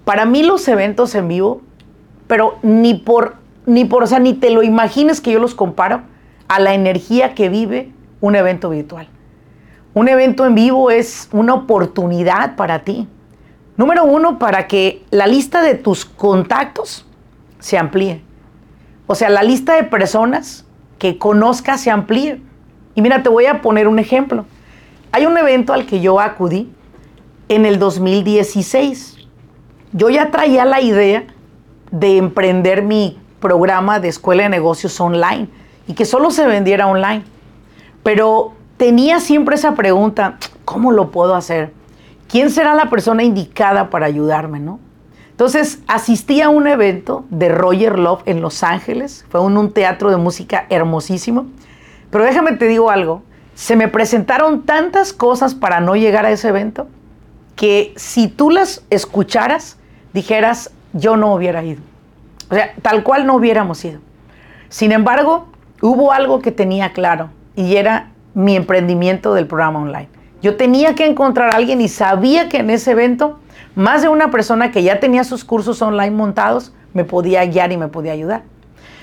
Para 0.06 0.26
mí 0.26 0.44
los 0.44 0.68
eventos 0.68 1.16
en 1.16 1.28
vivo, 1.28 1.62
pero 2.28 2.58
ni 2.62 2.94
por, 2.94 3.36
ni 3.66 3.86
por, 3.86 4.04
o 4.04 4.08
sea, 4.08 4.20
ni 4.20 4.34
te 4.34 4.50
lo 4.50 4.64
imagines 4.64 5.22
que 5.22 5.32
yo 5.32 5.40
los 5.40 5.56
comparo 5.56 6.02
a 6.48 6.60
la 6.60 6.74
energía 6.74 7.34
que 7.34 7.50
vive 7.50 7.92
un 8.22 8.36
evento 8.36 8.70
virtual. 8.70 9.08
Un 9.94 10.08
evento 10.08 10.46
en 10.46 10.56
vivo 10.56 10.90
es 10.92 11.30
una 11.32 11.54
oportunidad 11.54 12.56
para 12.56 12.80
ti. 12.80 13.08
Número 13.78 14.04
uno, 14.04 14.40
para 14.40 14.68
que 14.68 15.04
la 15.12 15.28
lista 15.28 15.62
de 15.62 15.76
tus 15.76 16.06
contactos 16.06 17.06
se 17.60 17.78
amplíe. 17.78 18.22
O 19.08 19.16
sea, 19.16 19.30
la 19.30 19.44
lista 19.44 19.76
de 19.76 19.84
personas 19.84 20.66
que 20.98 21.18
conozcas 21.18 21.82
se 21.82 21.92
amplíe. 21.92 22.42
Y 22.96 23.02
mira, 23.02 23.24
te 23.24 23.30
voy 23.30 23.46
a 23.46 23.62
poner 23.62 23.88
un 23.88 24.00
ejemplo. 24.00 24.46
Hay 25.12 25.26
un 25.26 25.38
evento 25.38 25.74
al 25.74 25.86
que 25.86 26.02
yo 26.02 26.20
acudí 26.20 26.72
en 27.50 27.66
el 27.66 27.78
2016. 27.78 29.23
Yo 29.94 30.10
ya 30.10 30.32
traía 30.32 30.66
la 30.66 30.82
idea 30.82 31.24
de 31.92 32.18
emprender 32.18 32.82
mi 32.82 33.20
programa 33.40 34.00
de 34.00 34.08
escuela 34.08 34.44
de 34.44 34.50
negocios 34.50 35.00
online 35.00 35.48
y 35.88 35.94
que 35.94 36.06
solo 36.06 36.32
se 36.32 36.48
vendiera 36.48 36.88
online. 36.88 37.24
Pero 38.02 38.54
tenía 38.78 39.20
siempre 39.20 39.56
esa 39.56 39.76
pregunta, 39.76 40.38
¿cómo 40.66 40.92
lo 40.92 41.12
puedo 41.12 41.36
hacer? 41.36 41.72
¿Quién 42.28 42.50
será 42.50 42.74
la 42.74 42.90
persona 42.90 43.24
indicada 43.24 43.92
para 43.92 44.08
ayudarme, 44.08 44.60
no? 44.60 44.80
Entonces 45.30 45.80
asistí 45.88 46.42
a 46.42 46.50
un 46.50 46.68
evento 46.68 47.26
de 47.30 47.50
Roger 47.50 48.00
Love 48.00 48.24
en 48.26 48.42
Los 48.42 48.64
Ángeles, 48.64 49.26
fue 49.30 49.42
un, 49.42 49.58
un 49.58 49.72
teatro 49.72 50.10
de 50.10 50.18
música 50.18 50.66
hermosísimo, 50.70 51.46
pero 52.10 52.24
déjame 52.24 52.54
te 52.54 52.68
digo 52.68 52.90
algo, 52.90 53.24
se 53.54 53.76
me 53.76 53.88
presentaron 53.88 54.64
tantas 54.64 55.14
cosas 55.14 55.54
para 55.54 55.80
no 55.80 55.96
llegar 55.96 56.26
a 56.26 56.32
ese 56.32 56.50
evento 56.50 56.88
que 57.56 57.94
si 57.96 58.28
tú 58.28 58.50
las 58.50 58.84
escucharas, 58.90 59.78
dijeras, 60.14 60.72
yo 60.94 61.18
no 61.18 61.34
hubiera 61.34 61.64
ido. 61.64 61.82
O 62.50 62.56
sea, 62.56 62.74
tal 62.82 63.04
cual 63.04 63.26
no 63.26 63.36
hubiéramos 63.36 63.84
ido. 63.84 64.00
Sin 64.70 64.92
embargo, 64.92 65.48
hubo 65.82 66.12
algo 66.12 66.40
que 66.40 66.52
tenía 66.52 66.94
claro 66.94 67.30
y 67.56 67.76
era 67.76 68.12
mi 68.34 68.56
emprendimiento 68.56 69.34
del 69.34 69.48
programa 69.48 69.80
online. 69.80 70.10
Yo 70.42 70.56
tenía 70.56 70.96
que 70.96 71.06
encontrar 71.06 71.54
a 71.54 71.58
alguien 71.58 71.82
y 71.82 71.88
sabía 71.88 72.50
que 72.50 72.58
en 72.58 72.70
ese 72.70 72.92
evento 72.92 73.40
más 73.76 74.02
de 74.02 74.10
una 74.10 74.30
persona 74.30 74.72
que 74.72 74.84
ya 74.84 75.00
tenía 75.00 75.24
sus 75.24 75.44
cursos 75.44 75.82
online 75.82 76.12
montados 76.12 76.74
me 76.94 77.06
podía 77.06 77.44
guiar 77.46 77.72
y 77.72 77.78
me 77.78 77.88
podía 77.88 78.12
ayudar. 78.12 78.44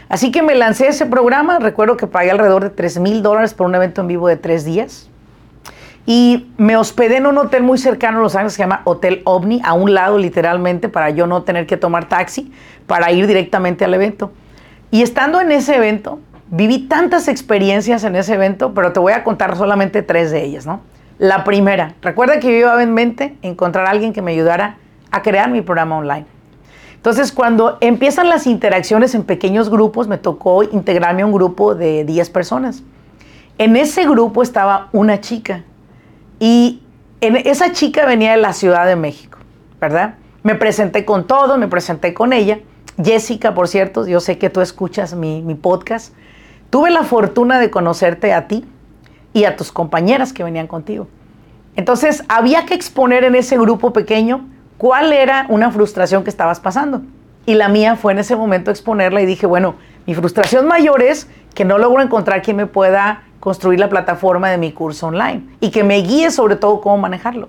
Así 0.09 0.31
que 0.31 0.43
me 0.43 0.55
lancé 0.55 0.89
ese 0.89 1.07
programa, 1.07 1.59
recuerdo 1.59 1.97
que 1.97 2.07
pagué 2.07 2.31
alrededor 2.31 2.63
de 2.65 2.71
3 2.71 3.01
mil 3.01 3.23
dólares 3.23 3.55
por 3.55 3.67
un 3.67 3.75
evento 3.75 4.01
en 4.01 4.07
vivo 4.07 4.29
de 4.29 4.37
tres 4.37 4.65
días. 4.65 5.10
Y 6.13 6.51
me 6.57 6.77
hospedé 6.77 7.19
en 7.19 7.27
un 7.27 7.39
hotel 7.39 7.63
muy 7.63 7.79
cercano 7.79 8.19
a 8.19 8.23
Los 8.23 8.35
Ángeles 8.35 8.55
se 8.55 8.59
llama 8.59 8.81
Hotel 8.83 9.23
OVNI, 9.23 9.61
a 9.63 9.75
un 9.75 9.95
lado 9.95 10.19
literalmente, 10.19 10.89
para 10.89 11.11
yo 11.11 11.29
no 11.29 11.45
tener 11.45 11.69
que 11.69 11.77
tomar 11.77 12.09
taxi, 12.09 12.51
para 12.89 13.13
ir 13.13 13.29
directamente 13.29 13.85
al 13.85 13.95
evento. 13.95 14.33
Y 14.91 15.03
estando 15.03 15.41
en 15.41 15.53
ese 15.53 15.77
evento, 15.77 16.19
viví 16.49 16.89
tantas 16.89 17.29
experiencias 17.29 18.03
en 18.03 18.17
ese 18.17 18.35
evento, 18.35 18.75
pero 18.75 18.93
te 18.93 18.99
voy 18.99 19.13
a 19.13 19.23
contar 19.23 19.57
solamente 19.57 20.03
tres 20.03 20.33
de 20.33 20.43
ellas, 20.45 20.67
¿no? 20.67 20.81
La 21.19 21.45
primera, 21.45 21.95
recuerda 22.03 22.41
que 22.41 22.49
yo 22.49 22.59
iba 22.59 22.83
en 22.83 22.93
mente 22.93 23.37
encontrar 23.43 23.87
a 23.87 23.91
alguien 23.91 24.13
que 24.13 24.21
me 24.21 24.33
ayudara 24.33 24.79
a 25.13 25.23
crear 25.23 25.49
mi 25.49 25.61
programa 25.61 25.99
online. 25.99 26.27
Entonces, 26.97 27.31
cuando 27.31 27.79
empiezan 27.81 28.29
las 28.29 28.49
interacciones 28.49 29.15
en 29.15 29.23
pequeños 29.23 29.71
grupos, 29.71 30.09
me 30.09 30.19
tocó 30.19 30.65
integrarme 30.65 31.23
a 31.23 31.27
un 31.27 31.33
grupo 31.33 31.77
de 31.77 32.05
10 32.05 32.31
personas. 32.31 32.83
En 33.59 33.77
ese 33.77 34.09
grupo 34.09 34.43
estaba 34.43 34.89
una 34.91 35.21
chica 35.21 35.63
y 36.41 36.83
esa 37.21 37.73
chica 37.73 38.07
venía 38.07 38.33
de 38.33 38.39
la 38.39 38.55
Ciudad 38.55 38.87
de 38.87 38.97
México, 38.97 39.39
¿verdad? 39.81 40.15
Me 40.43 40.55
presenté 40.55 41.05
con 41.05 41.27
todo, 41.27 41.59
me 41.59 41.69
presenté 41.69 42.15
con 42.15 42.33
ella. 42.33 42.61
Jessica, 43.03 43.55
por 43.55 43.69
cierto, 43.69 44.07
yo 44.07 44.21
sé 44.21 44.39
que 44.39 44.49
tú 44.49 44.63
escuchas 44.63 45.15
mi, 45.15 45.43
mi 45.43 45.55
podcast. 45.55 46.15
Tuve 46.71 46.91
la 46.91 47.03
fortuna 47.03 47.61
de 47.61 47.71
conocerte 47.71 48.33
a 48.33 48.49
ti 48.49 48.65
y 49.35 49.45
a 49.45 49.57
tus 49.57 49.71
compañeras 49.71 50.33
que 50.33 50.43
venían 50.43 50.67
contigo. 50.67 51.09
Entonces, 51.77 52.25
había 52.29 52.65
que 52.65 52.75
exponer 52.75 53.25
en 53.25 53.35
ese 53.35 53.59
grupo 53.59 53.93
pequeño 53.93 54.49
cuál 54.79 55.13
era 55.13 55.45
una 55.51 55.71
frustración 55.71 56.25
que 56.25 56.31
estabas 56.31 56.59
pasando. 56.59 57.03
Y 57.45 57.55
la 57.55 57.69
mía 57.69 57.97
fue 57.97 58.13
en 58.13 58.19
ese 58.19 58.35
momento 58.35 58.71
exponerla 58.71 59.21
y 59.21 59.27
dije, 59.27 59.47
bueno, 59.47 59.75
mi 60.07 60.15
frustración 60.15 60.67
mayor 60.67 61.03
es 61.03 61.29
que 61.55 61.67
no 61.67 61.77
logro 61.77 62.03
encontrar 62.03 62.43
quien 62.43 62.57
me 62.57 62.67
pueda 62.67 63.25
construir 63.41 63.81
la 63.81 63.89
plataforma 63.89 64.51
de 64.51 64.59
mi 64.59 64.73
curso 64.73 65.09
online 65.09 65.45
y 65.61 65.71
que 65.71 65.83
me 65.83 65.97
guíe 65.97 66.31
sobre 66.31 66.57
todo 66.57 66.81
cómo 66.81 66.99
manejarlo. 66.99 67.49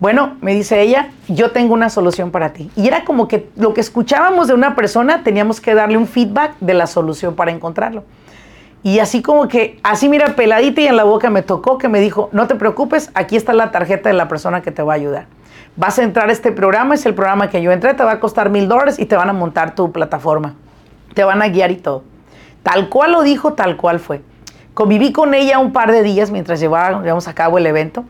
Bueno, 0.00 0.36
me 0.40 0.52
dice 0.52 0.80
ella, 0.80 1.10
yo 1.28 1.52
tengo 1.52 1.74
una 1.74 1.88
solución 1.88 2.32
para 2.32 2.52
ti. 2.52 2.70
Y 2.74 2.88
era 2.88 3.04
como 3.04 3.28
que 3.28 3.50
lo 3.54 3.72
que 3.72 3.80
escuchábamos 3.80 4.48
de 4.48 4.54
una 4.54 4.74
persona 4.74 5.22
teníamos 5.22 5.60
que 5.60 5.74
darle 5.74 5.96
un 5.96 6.08
feedback 6.08 6.56
de 6.58 6.74
la 6.74 6.88
solución 6.88 7.36
para 7.36 7.52
encontrarlo. 7.52 8.02
Y 8.82 8.98
así 8.98 9.22
como 9.22 9.46
que, 9.46 9.78
así 9.84 10.08
mira, 10.08 10.34
peladita 10.34 10.80
y 10.80 10.88
en 10.88 10.96
la 10.96 11.04
boca 11.04 11.30
me 11.30 11.42
tocó 11.42 11.78
que 11.78 11.88
me 11.88 12.00
dijo, 12.00 12.30
no 12.32 12.48
te 12.48 12.56
preocupes, 12.56 13.12
aquí 13.14 13.36
está 13.36 13.52
la 13.52 13.70
tarjeta 13.70 14.08
de 14.08 14.14
la 14.14 14.26
persona 14.26 14.60
que 14.60 14.72
te 14.72 14.82
va 14.82 14.94
a 14.94 14.96
ayudar. 14.96 15.26
Vas 15.76 16.00
a 16.00 16.02
entrar 16.02 16.28
a 16.28 16.32
este 16.32 16.50
programa, 16.50 16.96
es 16.96 17.06
el 17.06 17.14
programa 17.14 17.48
que 17.48 17.62
yo 17.62 17.70
entré, 17.70 17.94
te 17.94 18.02
va 18.02 18.12
a 18.12 18.18
costar 18.18 18.50
mil 18.50 18.68
dólares 18.68 18.98
y 18.98 19.06
te 19.06 19.14
van 19.14 19.28
a 19.28 19.32
montar 19.32 19.76
tu 19.76 19.92
plataforma. 19.92 20.56
Te 21.14 21.22
van 21.22 21.42
a 21.42 21.48
guiar 21.48 21.70
y 21.70 21.76
todo. 21.76 22.02
Tal 22.64 22.88
cual 22.88 23.12
lo 23.12 23.22
dijo, 23.22 23.52
tal 23.52 23.76
cual 23.76 24.00
fue. 24.00 24.20
Conviví 24.74 25.12
con 25.12 25.34
ella 25.34 25.58
un 25.58 25.72
par 25.72 25.92
de 25.92 26.02
días 26.02 26.30
mientras 26.30 26.60
llevábamos 26.60 27.28
a 27.28 27.34
cabo 27.34 27.58
el 27.58 27.66
evento. 27.66 28.04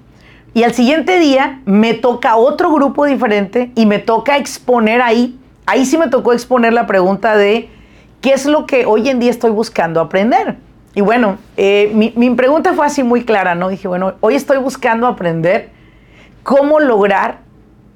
Y 0.54 0.64
al 0.64 0.74
siguiente 0.74 1.18
día 1.18 1.60
me 1.64 1.94
toca 1.94 2.36
otro 2.36 2.72
grupo 2.72 3.06
diferente 3.06 3.72
y 3.74 3.86
me 3.86 3.98
toca 3.98 4.36
exponer 4.36 5.00
ahí. 5.00 5.38
Ahí 5.66 5.86
sí 5.86 5.96
me 5.96 6.08
tocó 6.08 6.32
exponer 6.32 6.72
la 6.72 6.86
pregunta 6.86 7.36
de 7.36 7.70
¿Qué 8.22 8.32
es 8.32 8.46
lo 8.46 8.66
que 8.66 8.86
hoy 8.86 9.08
en 9.08 9.18
día 9.18 9.30
estoy 9.30 9.50
buscando 9.50 10.00
aprender? 10.00 10.56
Y 10.94 11.00
bueno, 11.00 11.38
eh, 11.56 11.90
mi, 11.92 12.12
mi, 12.14 12.30
pregunta 12.30 12.72
fue 12.72 12.86
así 12.86 13.02
muy 13.02 13.24
clara, 13.24 13.56
¿no? 13.56 13.68
Dije, 13.68 13.88
bueno, 13.88 14.14
hoy 14.20 14.36
estoy 14.36 14.58
buscando 14.58 15.08
aprender 15.08 15.70
cómo 16.44 16.78
lograr 16.78 17.40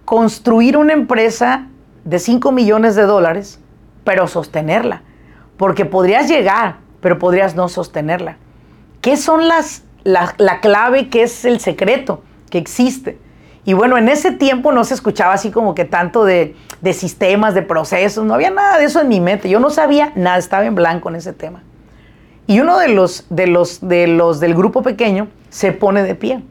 construir 0.05 0.77
una 0.77 0.95
empresa 0.95 1.69
de 2.05 2.19
5 2.19 2.51
millones 2.51 2.97
de 2.97 3.03
dólares, 3.03 3.61
pero 4.03 4.27
sostenerla. 4.27 5.03
Porque 5.57 5.85
podrías 5.85 6.29
llegar, 6.29 6.79
pero 7.01 7.21
podrías 7.21 7.55
no 7.55 7.69
sostenerla. 7.69 8.37
¿Qué 9.07 9.17
son 9.17 9.47
las, 9.47 9.85
la, 10.03 10.35
la 10.37 10.59
clave, 10.59 11.11
qué 11.11 11.23
es 11.23 11.45
el 11.45 11.61
secreto 11.61 12.25
que 12.51 12.59
existe? 12.59 13.21
Y 13.65 13.73
bueno, 13.73 13.97
en 13.97 14.09
ese 14.09 14.33
tiempo 14.33 14.73
no 14.73 14.83
se 14.83 14.95
escuchaba 14.95 15.33
así 15.33 15.53
como 15.53 15.77
que 15.77 15.85
tanto 15.85 16.25
de, 16.25 16.57
de, 16.81 16.93
sistemas, 16.93 17.55
de 17.55 17.63
procesos, 17.63 18.25
no 18.25 18.35
había 18.35 18.51
nada 18.51 18.79
de 18.79 18.87
eso 18.87 19.01
en 19.01 19.07
mi 19.07 19.21
mente. 19.21 19.49
Yo 19.49 19.61
no 19.61 19.71
sabía 19.71 20.11
nada, 20.17 20.39
estaba 20.39 20.67
en 20.67 20.75
blanco 20.75 21.09
en 21.09 21.15
ese 21.15 21.33
tema. 21.33 21.63
Y 22.49 22.59
uno 22.59 22.79
de 22.79 22.89
los, 22.89 23.27
de 23.31 23.47
los, 23.47 23.79
de 23.81 24.09
los 24.09 24.41
del 24.41 24.57
grupo 24.57 24.83
pequeño 24.83 25.29
se 25.51 25.71
pone 25.71 26.03
de 26.03 26.17
pie 26.17 26.43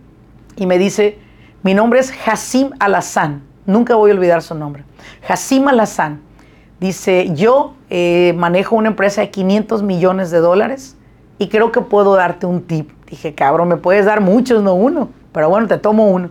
y 0.56 0.66
me 0.66 0.78
dice, 0.78 1.20
mi 1.62 1.74
nombre 1.74 2.00
es 2.00 2.14
Hassim 2.26 2.70
Alazán, 2.80 3.44
nunca 3.66 3.96
voy 3.96 4.12
a 4.12 4.14
olvidar 4.14 4.42
su 4.42 4.56
nombre. 4.56 4.86
Hassim 5.28 5.68
Alazán 5.68 6.22
dice, 6.80 7.34
yo 7.34 7.74
eh, 7.90 8.34
manejo 8.38 8.78
una 8.78 8.88
empresa 8.88 9.20
de 9.20 9.30
500 9.30 9.84
millones 9.84 10.32
de 10.32 10.38
dólares 10.38 10.96
y 11.38 11.50
creo 11.50 11.72
que 11.72 11.82
puedo 11.82 12.16
darte 12.16 12.46
un 12.46 12.62
tip. 12.62 12.92
Dije, 13.10 13.36
cabrón, 13.36 13.68
me 13.68 13.78
puedes 13.78 14.06
dar 14.06 14.22
muchos, 14.22 14.64
no 14.64 14.74
uno, 14.74 15.10
pero 15.32 15.50
bueno, 15.50 15.68
te 15.68 15.78
tomo 15.78 16.08
uno 16.08 16.30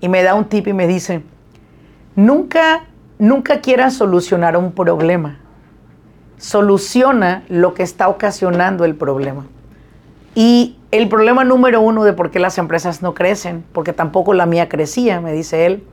y 0.00 0.08
me 0.08 0.22
da 0.22 0.34
un 0.34 0.46
tip 0.46 0.66
y 0.66 0.72
me 0.72 0.86
dice, 0.86 1.22
nunca, 2.16 2.84
nunca 3.18 3.60
quieras 3.60 3.94
solucionar 3.94 4.56
un 4.56 4.72
problema. 4.72 5.38
Soluciona 6.38 7.44
lo 7.48 7.72
que 7.72 7.84
está 7.84 8.08
ocasionando 8.08 8.84
el 8.84 8.96
problema. 8.96 9.46
Y 10.34 10.76
el 10.90 11.08
problema 11.08 11.44
número 11.44 11.80
uno 11.80 12.04
de 12.04 12.14
por 12.14 12.30
qué 12.30 12.40
las 12.40 12.58
empresas 12.58 13.00
no 13.00 13.14
crecen, 13.14 13.64
porque 13.72 13.92
tampoco 13.92 14.34
la 14.34 14.46
mía 14.46 14.68
crecía, 14.68 15.20
me 15.20 15.32
dice 15.32 15.66
él, 15.66 15.84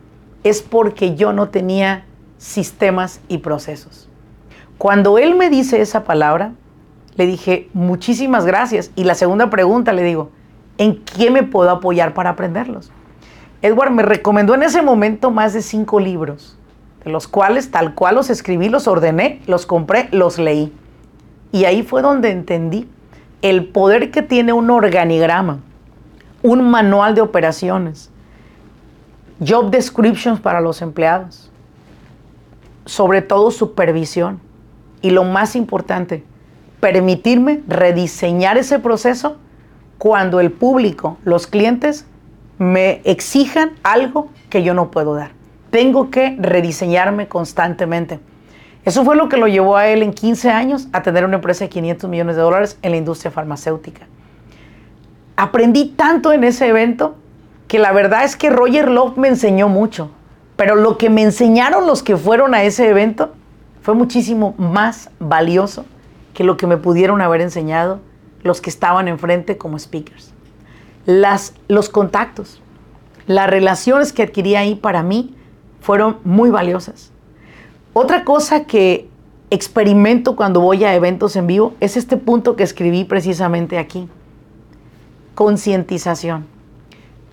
es 0.43 0.61
porque 0.61 1.15
yo 1.15 1.33
no 1.33 1.49
tenía 1.49 2.05
sistemas 2.37 3.21
y 3.27 3.39
procesos. 3.39 4.09
Cuando 4.79 5.17
él 5.17 5.35
me 5.35 5.49
dice 5.49 5.81
esa 5.81 6.03
palabra, 6.03 6.53
le 7.15 7.25
dije, 7.25 7.69
muchísimas 7.73 8.45
gracias. 8.45 8.91
Y 8.95 9.03
la 9.03 9.15
segunda 9.15 9.49
pregunta 9.49 9.93
le 9.93 10.03
digo, 10.03 10.31
¿en 10.77 11.03
qué 11.03 11.31
me 11.31 11.43
puedo 11.43 11.69
apoyar 11.69 12.13
para 12.13 12.31
aprenderlos? 12.31 12.91
Edward 13.61 13.91
me 13.91 14.03
recomendó 14.03 14.55
en 14.55 14.63
ese 14.63 14.81
momento 14.81 15.31
más 15.31 15.53
de 15.53 15.61
cinco 15.61 15.99
libros, 15.99 16.57
de 17.03 17.11
los 17.11 17.27
cuales 17.27 17.71
tal 17.71 17.93
cual 17.93 18.15
los 18.15 18.29
escribí, 18.29 18.69
los 18.69 18.87
ordené, 18.87 19.41
los 19.47 19.65
compré, 19.65 20.07
los 20.11 20.39
leí. 20.39 20.73
Y 21.51 21.65
ahí 21.65 21.83
fue 21.83 22.01
donde 22.01 22.31
entendí 22.31 22.87
el 23.41 23.67
poder 23.67 24.11
que 24.11 24.21
tiene 24.21 24.53
un 24.53 24.69
organigrama, 24.69 25.59
un 26.41 26.69
manual 26.69 27.15
de 27.15 27.21
operaciones, 27.21 28.09
job 29.45 29.71
descriptions 29.71 30.39
para 30.39 30.61
los 30.61 30.81
empleados, 30.81 31.49
sobre 32.85 33.21
todo 33.21 33.51
supervisión 33.51 34.39
y 35.01 35.11
lo 35.11 35.23
más 35.23 35.55
importante, 35.55 36.23
permitirme 36.79 37.61
rediseñar 37.67 38.57
ese 38.57 38.79
proceso 38.79 39.37
cuando 39.97 40.39
el 40.39 40.51
público, 40.51 41.17
los 41.23 41.47
clientes, 41.47 42.05
me 42.57 43.01
exijan 43.03 43.71
algo 43.83 44.29
que 44.49 44.63
yo 44.63 44.73
no 44.73 44.91
puedo 44.91 45.13
dar. 45.15 45.31
Tengo 45.71 46.09
que 46.09 46.35
rediseñarme 46.39 47.27
constantemente. 47.27 48.19
Eso 48.85 49.03
fue 49.03 49.15
lo 49.15 49.29
que 49.29 49.37
lo 49.37 49.47
llevó 49.47 49.77
a 49.77 49.87
él 49.87 50.03
en 50.03 50.13
15 50.13 50.49
años 50.49 50.87
a 50.93 51.03
tener 51.03 51.25
una 51.25 51.35
empresa 51.35 51.65
de 51.65 51.69
500 51.69 52.09
millones 52.09 52.35
de 52.35 52.41
dólares 52.41 52.77
en 52.81 52.91
la 52.91 52.97
industria 52.97 53.29
farmacéutica. 53.29 54.07
Aprendí 55.35 55.93
tanto 55.95 56.33
en 56.33 56.43
ese 56.43 56.67
evento 56.67 57.15
que 57.67 57.79
la 57.79 57.91
verdad 57.91 58.23
es 58.23 58.35
que 58.35 58.49
Roger 58.49 58.89
Love 58.89 59.17
me 59.17 59.27
enseñó 59.27 59.69
mucho, 59.69 60.11
pero 60.55 60.75
lo 60.75 60.97
que 60.97 61.09
me 61.09 61.21
enseñaron 61.21 61.85
los 61.85 62.03
que 62.03 62.17
fueron 62.17 62.53
a 62.55 62.63
ese 62.63 62.89
evento 62.89 63.33
fue 63.81 63.93
muchísimo 63.93 64.55
más 64.57 65.09
valioso 65.19 65.85
que 66.39 66.45
lo 66.45 66.55
que 66.55 66.67
me 66.67 66.77
pudieron 66.77 67.19
haber 67.19 67.41
enseñado 67.41 67.99
los 68.43 68.61
que 68.61 68.69
estaban 68.69 69.09
enfrente 69.09 69.57
como 69.57 69.77
speakers. 69.77 70.31
Las, 71.05 71.53
los 71.67 71.89
contactos, 71.89 72.61
las 73.27 73.49
relaciones 73.49 74.13
que 74.13 74.23
adquirí 74.23 74.55
ahí 74.55 74.75
para 74.75 75.03
mí 75.03 75.35
fueron 75.81 76.19
muy 76.23 76.49
valiosas. 76.49 77.11
Otra 77.91 78.23
cosa 78.23 78.63
que 78.63 79.09
experimento 79.49 80.37
cuando 80.37 80.61
voy 80.61 80.85
a 80.85 80.95
eventos 80.95 81.35
en 81.35 81.45
vivo 81.45 81.73
es 81.81 81.97
este 81.97 82.15
punto 82.15 82.55
que 82.55 82.63
escribí 82.63 83.03
precisamente 83.03 83.77
aquí. 83.77 84.07
Concientización. 85.35 86.45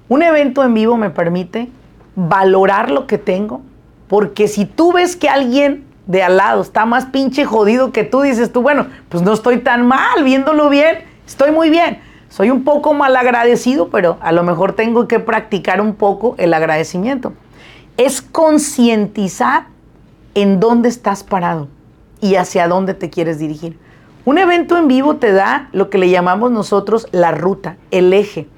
Un 0.09 0.25
evento 0.25 0.65
en 0.65 0.75
vivo 0.75 0.97
me 0.97 1.11
permite 1.11 1.71
valorar 2.17 2.91
lo 2.91 3.07
que 3.07 3.19
tengo, 3.19 3.61
porque 4.09 4.49
si 4.49 4.65
tú 4.65 4.93
ves 4.93 5.15
que 5.15 5.29
alguien 5.29 5.86
de 6.07 6.23
al 6.23 6.37
lado 6.37 6.63
está 6.63 6.87
más 6.87 7.07
pinche 7.07 7.45
jodido 7.45 7.93
que 7.93 8.05
tú, 8.05 8.23
dices 8.23 8.53
tú, 8.53 8.63
bueno, 8.63 8.87
pues 9.09 9.23
no 9.23 9.33
estoy 9.33 9.59
tan 9.59 9.87
mal, 9.87 10.25
viéndolo 10.25 10.69
bien, 10.69 10.99
estoy 11.27 11.51
muy 11.51 11.71
bien. 11.71 12.01
Soy 12.29 12.51
un 12.51 12.65
poco 12.65 12.93
mal 12.93 13.17
agradecido, 13.17 13.89
pero 13.89 14.19
a 14.21 14.33
lo 14.33 14.43
mejor 14.43 14.73
tengo 14.73 15.09
que 15.09 15.21
practicar 15.21 15.81
un 15.81 15.95
poco 15.95 16.35
el 16.39 16.53
agradecimiento. 16.55 17.33
Es 17.97 18.21
concientizar 18.21 19.67
en 20.35 20.61
dónde 20.61 20.89
estás 20.89 21.23
parado 21.23 21.69
y 22.21 22.35
hacia 22.35 22.69
dónde 22.69 22.95
te 22.95 23.11
quieres 23.11 23.39
dirigir. 23.39 23.79
Un 24.25 24.39
evento 24.39 24.77
en 24.77 24.89
vivo 24.89 25.17
te 25.17 25.33
da 25.33 25.69
lo 25.73 25.89
que 25.89 25.99
le 25.99 26.11
llamamos 26.11 26.51
nosotros 26.51 27.07
la 27.13 27.31
ruta, 27.31 27.77
el 27.91 28.13
eje 28.13 28.49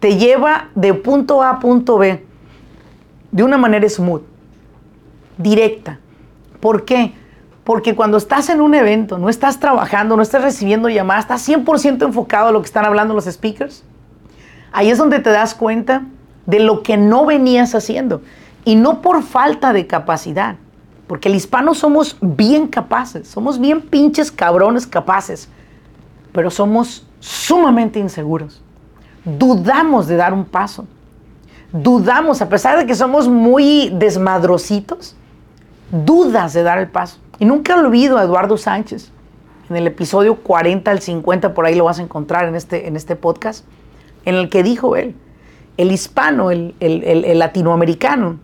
te 0.00 0.16
lleva 0.16 0.68
de 0.74 0.94
punto 0.94 1.42
A 1.42 1.50
a 1.50 1.58
punto 1.58 1.98
B 1.98 2.24
de 3.30 3.42
una 3.42 3.58
manera 3.58 3.88
smooth, 3.88 4.22
directa. 5.36 5.98
¿Por 6.60 6.84
qué? 6.84 7.14
Porque 7.64 7.94
cuando 7.94 8.16
estás 8.16 8.48
en 8.48 8.60
un 8.60 8.74
evento, 8.74 9.18
no 9.18 9.28
estás 9.28 9.60
trabajando, 9.60 10.16
no 10.16 10.22
estás 10.22 10.42
recibiendo 10.42 10.88
llamadas, 10.88 11.24
estás 11.24 11.48
100% 11.48 12.04
enfocado 12.04 12.48
a 12.48 12.52
lo 12.52 12.60
que 12.60 12.66
están 12.66 12.84
hablando 12.84 13.14
los 13.14 13.26
speakers, 13.26 13.84
ahí 14.72 14.90
es 14.90 14.98
donde 14.98 15.18
te 15.20 15.30
das 15.30 15.54
cuenta 15.54 16.02
de 16.46 16.60
lo 16.60 16.82
que 16.82 16.96
no 16.96 17.26
venías 17.26 17.74
haciendo. 17.74 18.22
Y 18.64 18.74
no 18.74 19.02
por 19.02 19.22
falta 19.22 19.72
de 19.72 19.86
capacidad, 19.86 20.56
porque 21.06 21.28
el 21.28 21.34
hispano 21.34 21.74
somos 21.74 22.16
bien 22.20 22.66
capaces, 22.66 23.28
somos 23.28 23.58
bien 23.60 23.80
pinches 23.80 24.30
cabrones 24.32 24.86
capaces, 24.86 25.48
pero 26.32 26.50
somos 26.50 27.06
sumamente 27.20 27.98
inseguros 27.98 28.62
dudamos 29.36 30.06
de 30.06 30.16
dar 30.16 30.32
un 30.32 30.44
paso. 30.44 30.86
Dudamos, 31.72 32.40
a 32.40 32.48
pesar 32.48 32.78
de 32.78 32.86
que 32.86 32.94
somos 32.94 33.28
muy 33.28 33.90
desmadrositos, 33.90 35.14
dudas 35.90 36.52
de 36.52 36.62
dar 36.62 36.78
el 36.78 36.88
paso. 36.88 37.18
Y 37.38 37.44
nunca 37.44 37.76
olvido 37.76 38.18
a 38.18 38.24
Eduardo 38.24 38.56
Sánchez. 38.56 39.12
En 39.70 39.76
el 39.76 39.86
episodio 39.86 40.36
40 40.36 40.90
al 40.90 41.00
50, 41.00 41.54
por 41.54 41.66
ahí 41.66 41.74
lo 41.74 41.84
vas 41.84 41.98
a 41.98 42.02
encontrar 42.02 42.48
en 42.48 42.54
este, 42.54 42.88
en 42.88 42.96
este 42.96 43.16
podcast, 43.16 43.64
en 44.24 44.34
el 44.34 44.48
que 44.48 44.62
dijo 44.62 44.96
él, 44.96 45.14
el 45.76 45.92
hispano, 45.92 46.50
el, 46.50 46.74
el 46.80 47.38
latinoamericano, 47.38 48.38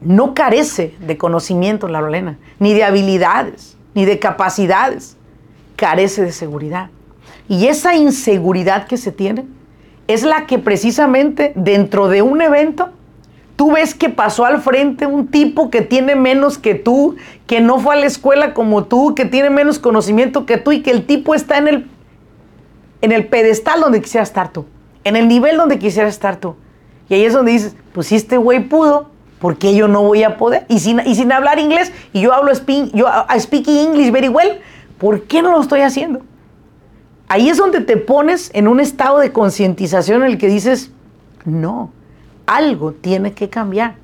no 0.00 0.34
carece 0.34 0.94
de 1.00 1.16
conocimiento, 1.18 1.88
la 1.88 2.00
Lorena, 2.00 2.38
ni 2.58 2.74
de 2.74 2.84
habilidades, 2.84 3.76
ni 3.94 4.04
de 4.04 4.18
capacidades, 4.18 5.16
carece 5.76 6.22
de 6.22 6.32
seguridad. 6.32 6.90
Y 7.48 7.66
esa 7.66 7.96
inseguridad 7.96 8.86
que 8.86 8.96
se 8.96 9.12
tiene 9.12 9.46
es 10.06 10.22
la 10.22 10.46
que 10.46 10.58
precisamente 10.58 11.52
dentro 11.56 12.08
de 12.08 12.22
un 12.22 12.40
evento 12.40 12.90
tú 13.60 13.72
ves 13.72 13.94
que 13.94 14.08
pasó 14.08 14.46
al 14.46 14.62
frente 14.62 15.04
un 15.04 15.26
tipo 15.26 15.68
que 15.68 15.82
tiene 15.82 16.16
menos 16.16 16.56
que 16.56 16.74
tú, 16.74 17.16
que 17.46 17.60
no 17.60 17.78
fue 17.78 17.94
a 17.94 17.98
la 17.98 18.06
escuela 18.06 18.54
como 18.54 18.84
tú, 18.84 19.14
que 19.14 19.26
tiene 19.26 19.50
menos 19.50 19.78
conocimiento 19.78 20.46
que 20.46 20.56
tú 20.56 20.72
y 20.72 20.80
que 20.80 20.90
el 20.90 21.04
tipo 21.04 21.34
está 21.34 21.58
en 21.58 21.68
el, 21.68 21.90
en 23.02 23.12
el 23.12 23.26
pedestal 23.26 23.82
donde 23.82 24.00
quisiera 24.00 24.22
estar 24.22 24.50
tú, 24.50 24.64
en 25.04 25.14
el 25.14 25.28
nivel 25.28 25.58
donde 25.58 25.78
quisiera 25.78 26.08
estar 26.08 26.36
tú. 26.36 26.56
Y 27.10 27.14
ahí 27.16 27.24
es 27.26 27.34
donde 27.34 27.52
dices, 27.52 27.76
pues 27.92 28.06
si 28.06 28.16
este 28.16 28.38
güey 28.38 28.66
pudo, 28.66 29.10
¿por 29.40 29.58
qué 29.58 29.74
yo 29.74 29.88
no 29.88 30.04
voy 30.04 30.22
a 30.22 30.38
poder? 30.38 30.64
Y 30.68 30.78
sin, 30.78 31.00
y 31.00 31.14
sin 31.14 31.30
hablar 31.30 31.58
inglés, 31.58 31.92
y 32.14 32.22
yo 32.22 32.32
hablo 32.32 32.54
speak, 32.54 32.92
yo 32.94 33.08
I 33.28 33.38
speak 33.40 33.68
English 33.68 34.10
very 34.10 34.30
well, 34.30 34.58
¿por 34.96 35.24
qué 35.24 35.42
no 35.42 35.50
lo 35.50 35.60
estoy 35.60 35.82
haciendo? 35.82 36.22
Ahí 37.28 37.50
es 37.50 37.58
donde 37.58 37.82
te 37.82 37.98
pones 37.98 38.50
en 38.54 38.68
un 38.68 38.80
estado 38.80 39.18
de 39.18 39.32
concientización 39.32 40.22
en 40.22 40.30
el 40.30 40.38
que 40.38 40.48
dices, 40.48 40.92
no, 41.44 41.92
algo 42.50 42.92
tiene 42.92 43.32
que 43.32 43.48
cambiar. 43.48 43.94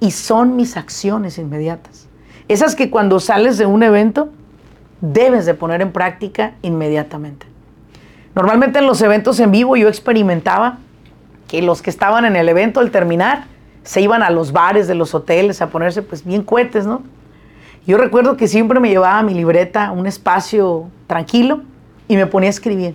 Y 0.00 0.12
son 0.12 0.56
mis 0.56 0.76
acciones 0.76 1.38
inmediatas. 1.38 2.06
Esas 2.46 2.76
que 2.76 2.90
cuando 2.90 3.18
sales 3.18 3.58
de 3.58 3.66
un 3.66 3.82
evento 3.82 4.28
debes 5.00 5.46
de 5.46 5.54
poner 5.54 5.80
en 5.80 5.92
práctica 5.92 6.52
inmediatamente. 6.62 7.46
Normalmente 8.34 8.78
en 8.78 8.86
los 8.86 9.00
eventos 9.02 9.40
en 9.40 9.50
vivo 9.50 9.74
yo 9.76 9.88
experimentaba 9.88 10.78
que 11.48 11.62
los 11.62 11.82
que 11.82 11.90
estaban 11.90 12.24
en 12.24 12.36
el 12.36 12.48
evento 12.48 12.80
al 12.80 12.90
terminar 12.90 13.46
se 13.82 14.00
iban 14.00 14.22
a 14.22 14.30
los 14.30 14.52
bares 14.52 14.86
de 14.86 14.94
los 14.94 15.14
hoteles 15.14 15.62
a 15.62 15.68
ponerse 15.70 16.02
pues 16.02 16.24
bien 16.24 16.42
cohetes, 16.42 16.86
¿no? 16.86 17.02
Yo 17.86 17.96
recuerdo 17.96 18.36
que 18.36 18.48
siempre 18.48 18.80
me 18.80 18.90
llevaba 18.90 19.22
mi 19.22 19.32
libreta 19.32 19.86
a 19.86 19.92
un 19.92 20.06
espacio 20.06 20.88
tranquilo 21.06 21.62
y 22.06 22.16
me 22.16 22.26
ponía 22.26 22.48
a 22.48 22.50
escribir 22.50 22.94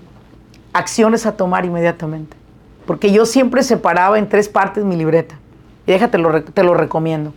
acciones 0.71 1.25
a 1.25 1.35
tomar 1.35 1.65
inmediatamente. 1.65 2.42
Porque 2.85 3.11
yo 3.11 3.25
siempre 3.25 3.63
separaba 3.63 4.19
en 4.19 4.29
tres 4.29 4.49
partes 4.49 4.83
mi 4.83 4.95
libreta. 4.95 5.35
Y 5.85 5.91
déjate, 5.91 6.17
lo, 6.17 6.43
te 6.43 6.63
lo 6.63 6.73
recomiendo. 6.73 7.33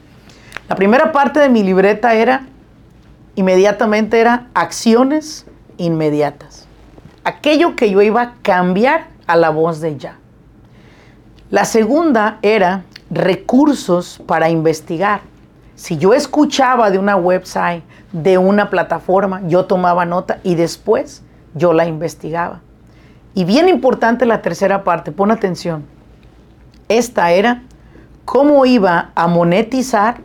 La 0.68 0.76
primera 0.76 1.12
parte 1.12 1.40
de 1.40 1.48
mi 1.48 1.62
libreta 1.62 2.14
era, 2.14 2.46
inmediatamente 3.34 4.20
era 4.20 4.48
acciones 4.54 5.46
inmediatas. 5.76 6.66
Aquello 7.24 7.76
que 7.76 7.90
yo 7.90 8.02
iba 8.02 8.22
a 8.22 8.34
cambiar 8.42 9.08
a 9.26 9.36
la 9.36 9.50
voz 9.50 9.80
de 9.80 9.96
ya. 9.96 10.18
La 11.50 11.64
segunda 11.64 12.38
era 12.42 12.84
recursos 13.10 14.20
para 14.26 14.50
investigar. 14.50 15.20
Si 15.76 15.98
yo 15.98 16.14
escuchaba 16.14 16.90
de 16.90 16.98
una 16.98 17.16
website, 17.16 17.84
de 18.12 18.38
una 18.38 18.70
plataforma, 18.70 19.42
yo 19.46 19.66
tomaba 19.66 20.04
nota 20.04 20.40
y 20.42 20.54
después 20.54 21.22
yo 21.54 21.72
la 21.72 21.86
investigaba. 21.86 22.62
Y 23.36 23.44
bien 23.44 23.68
importante 23.68 24.24
la 24.24 24.40
tercera 24.40 24.82
parte, 24.82 25.12
pon 25.12 25.30
atención. 25.30 25.84
Esta 26.88 27.32
era 27.32 27.64
cómo 28.24 28.64
iba 28.64 29.10
a 29.14 29.26
monetizar 29.26 30.22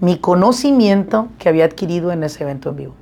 mi 0.00 0.18
conocimiento 0.18 1.28
que 1.38 1.48
había 1.48 1.66
adquirido 1.66 2.10
en 2.10 2.24
ese 2.24 2.42
evento 2.42 2.70
en 2.70 2.76
vivo. 2.76 2.94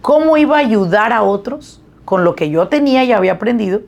Cómo 0.00 0.38
iba 0.38 0.56
a 0.56 0.60
ayudar 0.60 1.12
a 1.12 1.22
otros 1.22 1.82
con 2.06 2.24
lo 2.24 2.34
que 2.34 2.48
yo 2.48 2.68
tenía 2.68 3.04
y 3.04 3.12
había 3.12 3.32
aprendido, 3.32 3.82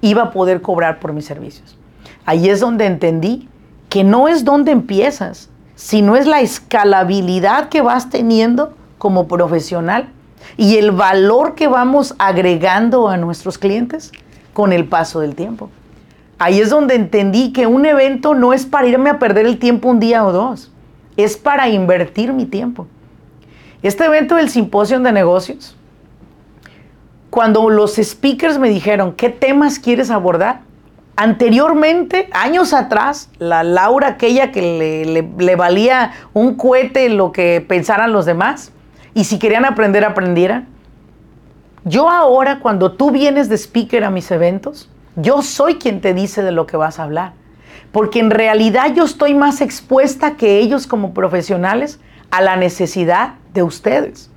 iba 0.00 0.22
a 0.22 0.30
poder 0.30 0.62
cobrar 0.62 1.00
por 1.00 1.12
mis 1.12 1.24
servicios. 1.24 1.76
Ahí 2.24 2.48
es 2.48 2.60
donde 2.60 2.86
entendí 2.86 3.48
que 3.88 4.04
no 4.04 4.28
es 4.28 4.44
donde 4.44 4.70
empiezas, 4.70 5.50
sino 5.74 6.14
es 6.14 6.28
la 6.28 6.42
escalabilidad 6.42 7.70
que 7.70 7.82
vas 7.82 8.08
teniendo 8.08 8.72
como 8.98 9.26
profesional 9.26 10.10
y 10.56 10.76
el 10.76 10.92
valor 10.92 11.56
que 11.56 11.66
vamos 11.66 12.14
agregando 12.18 13.08
a 13.08 13.16
nuestros 13.16 13.58
clientes 13.58 14.12
con 14.54 14.72
el 14.72 14.86
paso 14.86 15.20
del 15.20 15.34
tiempo. 15.34 15.68
Ahí 16.38 16.60
es 16.60 16.70
donde 16.70 16.94
entendí 16.94 17.52
que 17.52 17.66
un 17.66 17.84
evento 17.84 18.34
no 18.34 18.54
es 18.54 18.64
para 18.64 18.86
irme 18.88 19.10
a 19.10 19.18
perder 19.18 19.44
el 19.46 19.58
tiempo 19.58 19.88
un 19.88 20.00
día 20.00 20.24
o 20.24 20.32
dos, 20.32 20.72
es 21.18 21.36
para 21.36 21.68
invertir 21.68 22.32
mi 22.32 22.46
tiempo. 22.46 22.86
Este 23.82 24.06
evento 24.06 24.36
del 24.36 24.48
simposio 24.48 24.98
de 24.98 25.12
negocios, 25.12 25.76
cuando 27.28 27.68
los 27.68 27.96
speakers 27.96 28.58
me 28.58 28.68
dijeron, 28.68 29.12
¿qué 29.12 29.28
temas 29.28 29.78
quieres 29.78 30.10
abordar? 30.10 30.60
Anteriormente, 31.16 32.28
años 32.32 32.72
atrás, 32.72 33.30
la 33.38 33.62
Laura, 33.62 34.08
aquella 34.08 34.50
que 34.50 35.30
le, 35.38 35.56
valía 35.56 36.12
un 36.32 36.56
cohete 36.56 37.08
lo 37.08 37.30
que 37.30 37.64
pensaran 37.66 38.12
los 38.12 38.26
demás, 38.26 38.72
y 39.14 39.24
si 39.24 39.38
querían 39.38 39.64
aprender, 39.64 40.04
aprendieran. 40.04 40.66
Yo 41.84 42.08
ahora, 42.08 42.60
cuando 42.60 42.92
tú 42.92 43.10
vienes 43.10 43.50
de 43.50 43.56
speaker 43.58 44.04
a 44.04 44.10
mis 44.10 44.30
eventos, 44.30 44.88
yo 45.16 45.42
soy 45.42 45.74
quien 45.74 46.00
te 46.00 46.14
dice 46.14 46.42
de 46.42 46.50
lo 46.50 46.66
que 46.66 46.78
vas 46.78 46.98
a 46.98 47.02
hablar. 47.02 47.34
Porque 47.92 48.20
en 48.20 48.30
realidad 48.30 48.94
yo 48.94 49.04
estoy 49.04 49.34
más 49.34 49.60
expuesta 49.60 50.36
que 50.36 50.58
ellos 50.58 50.86
como 50.86 51.12
profesionales 51.12 52.00
a 52.30 52.40
la 52.40 52.56
necesidad 52.56 53.34
de 53.52 53.62
ustedes. 53.62 54.30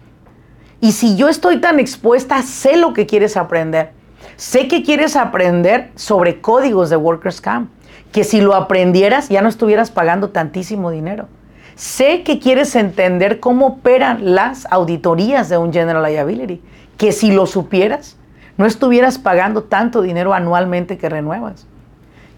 Y 0.82 0.92
si 0.92 1.16
yo 1.16 1.30
estoy 1.30 1.62
tan 1.62 1.80
expuesta, 1.80 2.42
sé 2.42 2.76
lo 2.76 2.94
que 2.94 3.06
quieres 3.06 3.38
aprender. 3.38 3.92
Sé 4.36 4.68
que 4.68 4.84
quieres 4.84 5.16
aprender 5.16 5.92
sobre 5.96 6.42
códigos 6.42 6.90
de 6.90 6.98
Workers 6.98 7.40
Camp, 7.40 7.72
que 8.12 8.26
si 8.26 8.42
lo 8.42 8.56
aprendieras 8.56 9.30
ya 9.30 9.42
no 9.42 9.50
estuvieras 9.50 9.90
pagando 9.90 10.30
tantísimo 10.30 10.92
dinero. 10.92 11.28
Sé 11.76 12.24
que 12.24 12.40
quieres 12.40 12.76
entender 12.76 13.40
cómo 13.40 13.68
operan 13.68 14.36
las 14.36 14.68
auditorías 14.70 15.48
de 15.48 15.58
un 15.58 15.72
General 15.72 16.04
Liability, 16.04 16.62
que 16.98 17.12
si 17.12 17.32
lo 17.32 17.46
supieras, 17.46 18.18
no 18.58 18.66
estuvieras 18.66 19.20
pagando 19.20 19.64
tanto 19.64 20.02
dinero 20.02 20.34
anualmente 20.34 20.98
que 20.98 21.10
renuevas. 21.10 21.68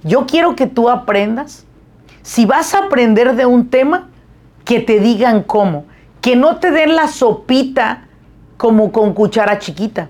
Yo 0.03 0.25
quiero 0.25 0.55
que 0.55 0.67
tú 0.67 0.89
aprendas, 0.89 1.65
si 2.21 2.45
vas 2.45 2.73
a 2.73 2.85
aprender 2.85 3.35
de 3.35 3.45
un 3.45 3.69
tema, 3.69 4.09
que 4.65 4.79
te 4.79 4.99
digan 4.99 5.41
cómo, 5.43 5.85
que 6.21 6.35
no 6.35 6.57
te 6.57 6.71
den 6.71 6.95
la 6.95 7.07
sopita 7.07 8.03
como 8.57 8.91
con 8.91 9.13
cuchara 9.13 9.57
chiquita, 9.57 10.09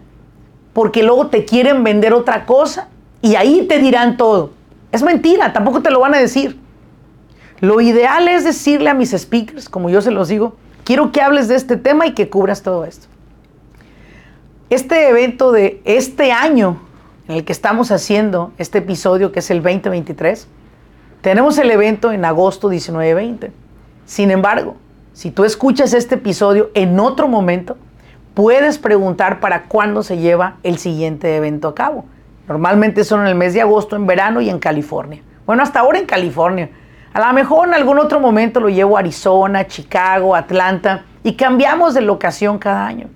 porque 0.74 1.04
luego 1.04 1.28
te 1.28 1.46
quieren 1.46 1.84
vender 1.84 2.14
otra 2.14 2.46
cosa 2.46 2.90
y 3.22 3.36
ahí 3.36 3.66
te 3.68 3.80
dirán 3.80 4.18
todo. 4.18 4.52
Es 4.92 5.04
mentira, 5.04 5.54
tampoco 5.54 5.82
te 5.82 5.92
lo 5.92 6.00
van 6.00 6.16
a 6.16 6.18
decir. 6.18 6.60
Lo 7.62 7.80
ideal 7.82 8.28
es 8.28 8.44
decirle 8.44 8.90
a 8.90 8.94
mis 8.94 9.12
speakers, 9.12 9.70
como 9.70 9.90
yo 9.90 10.02
se 10.02 10.12
los 10.12 10.28
digo, 10.28 10.56
quiero 10.84 11.12
que 11.12 11.22
hables 11.22 11.48
de 11.48 11.56
este 11.56 11.78
tema 11.78 12.08
y 12.08 12.14
que 12.14 12.30
cubras 12.30 12.64
todo 12.64 12.86
esto. 12.86 13.08
Este 14.70 15.10
evento 15.10 15.52
de 15.52 15.82
este 15.84 16.32
año 16.32 16.78
en 17.28 17.38
el 17.38 17.44
que 17.44 17.52
estamos 17.52 17.90
haciendo 17.92 18.52
este 18.60 18.78
episodio, 18.78 19.32
que 19.32 19.40
es 19.40 19.50
el 19.50 19.64
2023, 19.64 20.48
tenemos 21.22 21.58
el 21.58 21.72
evento 21.72 22.12
en 22.12 22.24
agosto 22.24 22.72
19-20. 22.72 23.50
Sin 24.06 24.30
embargo, 24.30 24.76
si 25.14 25.32
tú 25.32 25.44
escuchas 25.44 25.96
este 25.96 26.16
episodio 26.16 26.70
en 26.76 27.00
otro 27.00 27.28
momento, 27.28 27.78
puedes 28.36 28.78
preguntar 28.78 29.40
para 29.40 29.64
cuándo 29.64 30.04
se 30.04 30.20
lleva 30.20 30.58
el 30.62 30.78
siguiente 30.78 31.36
evento 31.36 31.70
a 31.70 31.74
cabo. 31.74 32.06
Normalmente 32.48 33.04
son 33.04 33.22
en 33.22 33.28
el 33.28 33.36
mes 33.36 33.56
de 33.56 33.62
agosto, 33.62 33.96
en 33.96 34.06
verano 34.06 34.40
y 34.40 34.52
en 34.52 34.60
California. 34.60 35.24
Bueno, 35.48 35.64
hasta 35.64 35.80
ahora 35.80 35.98
en 35.98 36.06
California. 36.06 36.70
A 37.12 37.20
lo 37.20 37.34
mejor 37.34 37.70
en 37.70 37.74
algún 37.74 37.98
otro 37.98 38.20
momento 38.20 38.60
lo 38.60 38.70
llevo 38.70 38.98
a 38.98 39.00
Arizona, 39.00 39.66
Chicago, 39.66 40.36
Atlanta 40.36 41.06
y 41.24 41.34
cambiamos 41.34 41.96
de 41.96 42.02
locación 42.02 42.60
cada 42.60 42.86
año. 42.86 43.08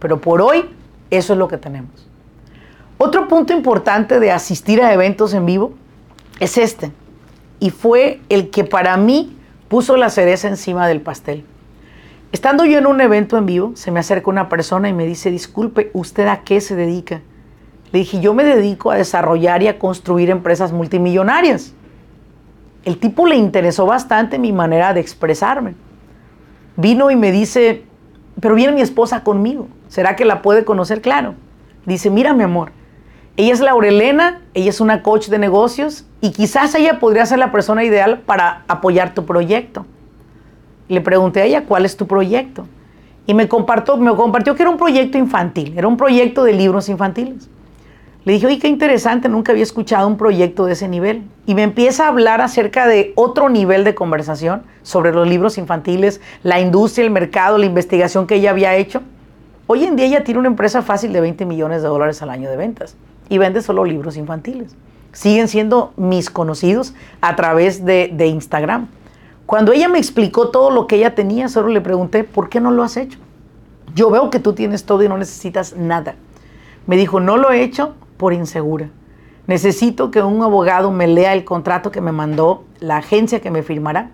Pero 0.00 0.20
por 0.20 0.42
hoy 0.42 0.68
eso 1.10 1.32
es 1.32 1.38
lo 1.38 1.48
que 1.48 1.56
tenemos. 1.56 2.08
Otro 2.98 3.28
punto 3.28 3.52
importante 3.52 4.20
de 4.20 4.32
asistir 4.32 4.82
a 4.82 4.92
eventos 4.92 5.34
en 5.34 5.46
vivo 5.46 5.72
es 6.40 6.58
este. 6.58 6.92
Y 7.60 7.70
fue 7.70 8.20
el 8.28 8.50
que 8.50 8.64
para 8.64 8.96
mí 8.96 9.36
puso 9.68 9.96
la 9.96 10.10
cereza 10.10 10.48
encima 10.48 10.88
del 10.88 11.00
pastel. 11.00 11.44
Estando 12.32 12.64
yo 12.64 12.78
en 12.78 12.86
un 12.86 13.00
evento 13.00 13.38
en 13.38 13.46
vivo, 13.46 13.72
se 13.74 13.90
me 13.90 14.00
acerca 14.00 14.30
una 14.30 14.48
persona 14.48 14.88
y 14.88 14.92
me 14.92 15.06
dice, 15.06 15.30
disculpe, 15.30 15.90
¿usted 15.94 16.26
a 16.26 16.42
qué 16.42 16.60
se 16.60 16.76
dedica? 16.76 17.20
Le 17.92 18.00
dije, 18.00 18.20
yo 18.20 18.34
me 18.34 18.44
dedico 18.44 18.90
a 18.90 18.96
desarrollar 18.96 19.62
y 19.62 19.68
a 19.68 19.78
construir 19.78 20.28
empresas 20.30 20.72
multimillonarias 20.72 21.74
el 22.88 22.98
tipo 22.98 23.26
le 23.26 23.36
interesó 23.36 23.84
bastante 23.84 24.38
mi 24.38 24.50
manera 24.50 24.94
de 24.94 25.00
expresarme. 25.00 25.74
Vino 26.76 27.10
y 27.10 27.16
me 27.16 27.32
dice, 27.32 27.84
pero 28.40 28.54
viene 28.54 28.72
mi 28.72 28.80
esposa 28.80 29.22
conmigo, 29.24 29.68
¿será 29.88 30.16
que 30.16 30.24
la 30.24 30.42
puede 30.42 30.64
conocer? 30.64 31.00
Claro. 31.00 31.34
Dice, 31.86 32.10
mira 32.10 32.34
mi 32.34 32.44
amor, 32.44 32.72
ella 33.36 33.52
es 33.52 33.60
Laurelena, 33.60 34.40
ella 34.52 34.70
es 34.70 34.80
una 34.80 35.02
coach 35.02 35.28
de 35.28 35.38
negocios 35.38 36.04
y 36.20 36.32
quizás 36.32 36.74
ella 36.74 36.98
podría 36.98 37.24
ser 37.24 37.38
la 37.38 37.52
persona 37.52 37.84
ideal 37.84 38.20
para 38.26 38.64
apoyar 38.68 39.14
tu 39.14 39.24
proyecto. 39.24 39.86
Le 40.88 41.00
pregunté 41.00 41.40
a 41.40 41.44
ella, 41.44 41.64
¿cuál 41.64 41.84
es 41.84 41.96
tu 41.96 42.06
proyecto? 42.06 42.66
Y 43.26 43.34
me 43.34 43.48
compartió, 43.48 43.96
me 43.96 44.14
compartió 44.14 44.54
que 44.54 44.62
era 44.62 44.70
un 44.70 44.76
proyecto 44.76 45.18
infantil, 45.18 45.74
era 45.76 45.86
un 45.86 45.96
proyecto 45.96 46.44
de 46.44 46.52
libros 46.52 46.88
infantiles. 46.88 47.48
Le 48.28 48.34
dije, 48.34 48.46
oye, 48.46 48.58
qué 48.58 48.68
interesante, 48.68 49.30
nunca 49.30 49.52
había 49.52 49.62
escuchado 49.62 50.06
un 50.06 50.18
proyecto 50.18 50.66
de 50.66 50.74
ese 50.74 50.86
nivel. 50.86 51.22
Y 51.46 51.54
me 51.54 51.62
empieza 51.62 52.04
a 52.04 52.08
hablar 52.08 52.42
acerca 52.42 52.86
de 52.86 53.14
otro 53.14 53.48
nivel 53.48 53.84
de 53.84 53.94
conversación 53.94 54.64
sobre 54.82 55.12
los 55.12 55.26
libros 55.26 55.56
infantiles, 55.56 56.20
la 56.42 56.60
industria, 56.60 57.06
el 57.06 57.10
mercado, 57.10 57.56
la 57.56 57.64
investigación 57.64 58.26
que 58.26 58.34
ella 58.34 58.50
había 58.50 58.76
hecho. 58.76 59.00
Hoy 59.66 59.84
en 59.84 59.96
día 59.96 60.04
ella 60.04 60.24
tiene 60.24 60.40
una 60.40 60.48
empresa 60.48 60.82
fácil 60.82 61.14
de 61.14 61.22
20 61.22 61.46
millones 61.46 61.80
de 61.80 61.88
dólares 61.88 62.20
al 62.20 62.28
año 62.28 62.50
de 62.50 62.58
ventas 62.58 62.96
y 63.30 63.38
vende 63.38 63.62
solo 63.62 63.86
libros 63.86 64.18
infantiles. 64.18 64.76
Siguen 65.12 65.48
siendo 65.48 65.94
mis 65.96 66.28
conocidos 66.28 66.92
a 67.22 67.34
través 67.34 67.86
de, 67.86 68.10
de 68.12 68.26
Instagram. 68.26 68.88
Cuando 69.46 69.72
ella 69.72 69.88
me 69.88 69.96
explicó 69.96 70.50
todo 70.50 70.70
lo 70.70 70.86
que 70.86 70.96
ella 70.96 71.14
tenía, 71.14 71.48
solo 71.48 71.68
le 71.68 71.80
pregunté, 71.80 72.24
¿por 72.24 72.50
qué 72.50 72.60
no 72.60 72.72
lo 72.72 72.82
has 72.82 72.98
hecho? 72.98 73.18
Yo 73.94 74.10
veo 74.10 74.28
que 74.28 74.38
tú 74.38 74.52
tienes 74.52 74.84
todo 74.84 75.02
y 75.02 75.08
no 75.08 75.16
necesitas 75.16 75.74
nada. 75.74 76.16
Me 76.86 76.98
dijo, 76.98 77.20
no 77.20 77.38
lo 77.38 77.50
he 77.50 77.62
hecho 77.62 77.94
por 78.18 78.34
insegura. 78.34 78.90
Necesito 79.46 80.10
que 80.10 80.20
un 80.20 80.42
abogado 80.42 80.90
me 80.90 81.06
lea 81.06 81.32
el 81.32 81.46
contrato 81.46 81.90
que 81.90 82.02
me 82.02 82.12
mandó 82.12 82.64
la 82.80 82.98
agencia 82.98 83.40
que 83.40 83.50
me 83.50 83.62
firmará. 83.62 84.10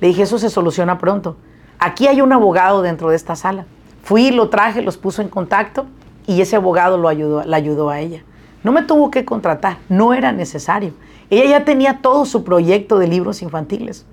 Le 0.00 0.08
dije, 0.08 0.22
eso 0.22 0.38
se 0.38 0.50
soluciona 0.50 0.98
pronto. 0.98 1.36
Aquí 1.78 2.08
hay 2.08 2.20
un 2.20 2.32
abogado 2.32 2.82
dentro 2.82 3.10
de 3.10 3.16
esta 3.16 3.36
sala. 3.36 3.66
Fui, 4.02 4.32
lo 4.32 4.48
traje, 4.48 4.82
los 4.82 4.96
puso 4.96 5.22
en 5.22 5.28
contacto 5.28 5.86
y 6.26 6.40
ese 6.40 6.56
abogado 6.56 6.98
lo 6.98 7.08
ayudó, 7.08 7.44
la 7.44 7.56
ayudó 7.56 7.90
a 7.90 8.00
ella. 8.00 8.24
No 8.64 8.72
me 8.72 8.82
tuvo 8.82 9.10
que 9.12 9.24
contratar, 9.24 9.76
no 9.88 10.12
era 10.12 10.32
necesario. 10.32 10.92
Ella 11.30 11.58
ya 11.58 11.64
tenía 11.64 12.00
todo 12.02 12.24
su 12.24 12.42
proyecto 12.42 12.98
de 12.98 13.06
libros 13.06 13.42
infantiles. 13.42 14.04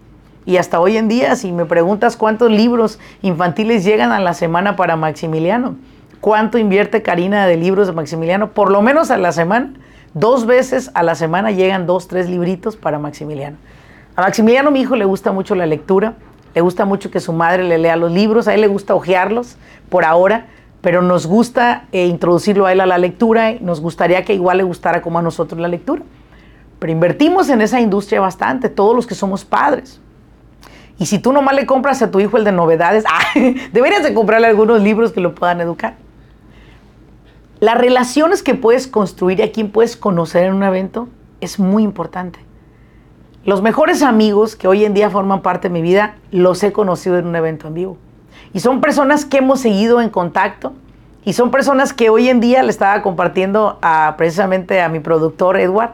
Y 0.45 0.57
hasta 0.57 0.79
hoy 0.79 0.97
en 0.97 1.07
día, 1.07 1.35
si 1.35 1.51
me 1.51 1.65
preguntas 1.65 2.17
cuántos 2.17 2.51
libros 2.51 2.99
infantiles 3.21 3.83
llegan 3.83 4.11
a 4.11 4.19
la 4.19 4.33
semana 4.33 4.75
para 4.75 4.95
Maximiliano, 4.95 5.75
cuánto 6.21 6.57
invierte 6.57 7.01
Karina 7.01 7.47
de 7.47 7.57
libros 7.57 7.87
de 7.87 7.93
Maximiliano, 7.93 8.51
por 8.51 8.71
lo 8.71 8.81
menos 8.81 9.11
a 9.11 9.17
la 9.17 9.31
semana. 9.31 9.73
Dos 10.13 10.45
veces 10.45 10.91
a 10.93 11.03
la 11.03 11.15
semana 11.15 11.51
llegan 11.51 11.87
dos, 11.87 12.07
tres 12.07 12.29
libritos 12.29 12.77
para 12.77 12.99
Maximiliano. 12.99 13.57
A 14.15 14.21
Maximiliano, 14.21 14.71
mi 14.71 14.81
hijo, 14.81 14.95
le 14.95 15.05
gusta 15.05 15.31
mucho 15.31 15.55
la 15.55 15.65
lectura, 15.65 16.13
le 16.53 16.61
gusta 16.61 16.85
mucho 16.85 17.09
que 17.11 17.19
su 17.19 17.33
madre 17.33 17.63
le 17.63 17.77
lea 17.77 17.95
los 17.95 18.11
libros, 18.11 18.47
a 18.47 18.53
él 18.53 18.61
le 18.61 18.67
gusta 18.67 18.93
hojearlos 18.93 19.57
por 19.89 20.05
ahora, 20.05 20.47
pero 20.81 21.01
nos 21.01 21.27
gusta 21.27 21.85
eh, 21.91 22.05
introducirlo 22.05 22.65
a 22.65 22.73
él 22.73 22.81
a 22.81 22.85
la 22.85 22.97
lectura, 22.97 23.53
nos 23.59 23.81
gustaría 23.81 24.23
que 24.23 24.33
igual 24.33 24.57
le 24.57 24.63
gustara 24.63 25.01
como 25.01 25.19
a 25.19 25.21
nosotros 25.21 25.59
la 25.59 25.67
lectura. 25.67 26.03
Pero 26.79 26.91
invertimos 26.91 27.49
en 27.49 27.61
esa 27.61 27.79
industria 27.79 28.19
bastante, 28.19 28.67
todos 28.67 28.95
los 28.95 29.07
que 29.07 29.15
somos 29.15 29.45
padres. 29.45 30.01
Y 30.97 31.05
si 31.05 31.19
tú 31.19 31.31
nomás 31.31 31.55
le 31.55 31.65
compras 31.65 32.01
a 32.01 32.11
tu 32.11 32.19
hijo 32.19 32.37
el 32.37 32.43
de 32.43 32.51
novedades, 32.51 33.05
deberías 33.71 34.03
de 34.03 34.13
comprarle 34.13 34.47
algunos 34.47 34.81
libros 34.81 35.11
que 35.11 35.19
lo 35.19 35.33
puedan 35.33 35.61
educar. 35.61 35.95
Las 37.61 37.77
relaciones 37.77 38.41
que 38.41 38.55
puedes 38.55 38.87
construir 38.87 39.39
y 39.39 39.43
a 39.43 39.51
quien 39.51 39.69
puedes 39.69 39.95
conocer 39.95 40.45
en 40.45 40.55
un 40.55 40.63
evento 40.63 41.09
es 41.41 41.59
muy 41.59 41.83
importante. 41.83 42.39
Los 43.45 43.61
mejores 43.61 44.01
amigos 44.01 44.55
que 44.55 44.67
hoy 44.67 44.83
en 44.83 44.95
día 44.95 45.11
forman 45.11 45.43
parte 45.43 45.69
de 45.69 45.73
mi 45.75 45.83
vida 45.83 46.15
los 46.31 46.63
he 46.63 46.71
conocido 46.73 47.19
en 47.19 47.27
un 47.27 47.35
evento 47.35 47.67
en 47.67 47.75
vivo. 47.75 47.97
Y 48.51 48.61
son 48.61 48.81
personas 48.81 49.25
que 49.25 49.37
hemos 49.37 49.59
seguido 49.59 50.01
en 50.01 50.09
contacto 50.09 50.73
y 51.23 51.33
son 51.33 51.51
personas 51.51 51.93
que 51.93 52.09
hoy 52.09 52.29
en 52.29 52.39
día 52.39 52.63
le 52.63 52.71
estaba 52.71 53.03
compartiendo 53.03 53.77
a, 53.83 54.15
precisamente 54.17 54.81
a 54.81 54.89
mi 54.89 54.99
productor 54.99 55.55
Edward, 55.59 55.91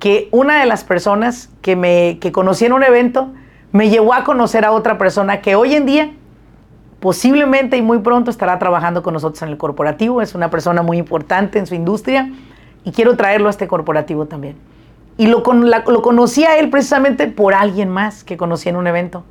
que 0.00 0.28
una 0.32 0.58
de 0.58 0.66
las 0.66 0.82
personas 0.82 1.50
que, 1.62 1.76
me, 1.76 2.18
que 2.20 2.32
conocí 2.32 2.64
en 2.64 2.72
un 2.72 2.82
evento 2.82 3.28
me 3.70 3.90
llevó 3.90 4.12
a 4.12 4.24
conocer 4.24 4.64
a 4.64 4.72
otra 4.72 4.98
persona 4.98 5.40
que 5.40 5.54
hoy 5.54 5.76
en 5.76 5.86
día 5.86 6.10
posiblemente 7.00 7.76
y 7.76 7.82
muy 7.82 7.98
pronto 7.98 8.30
estará 8.30 8.58
trabajando 8.58 9.02
con 9.02 9.14
nosotros 9.14 9.42
en 9.42 9.50
el 9.50 9.56
corporativo. 9.56 10.22
Es 10.22 10.34
una 10.34 10.50
persona 10.50 10.82
muy 10.82 10.98
importante 10.98 11.58
en 11.58 11.66
su 11.66 11.74
industria 11.74 12.30
y 12.84 12.92
quiero 12.92 13.16
traerlo 13.16 13.48
a 13.48 13.50
este 13.50 13.68
corporativo 13.68 14.26
también. 14.26 14.56
Y 15.18 15.26
lo, 15.26 15.42
lo 15.42 16.02
conocí 16.02 16.44
él 16.44 16.68
precisamente 16.70 17.26
por 17.26 17.54
alguien 17.54 17.88
más 17.88 18.22
que 18.22 18.36
conocí 18.36 18.68
en 18.68 18.76
un 18.76 18.86
evento. 18.86 19.24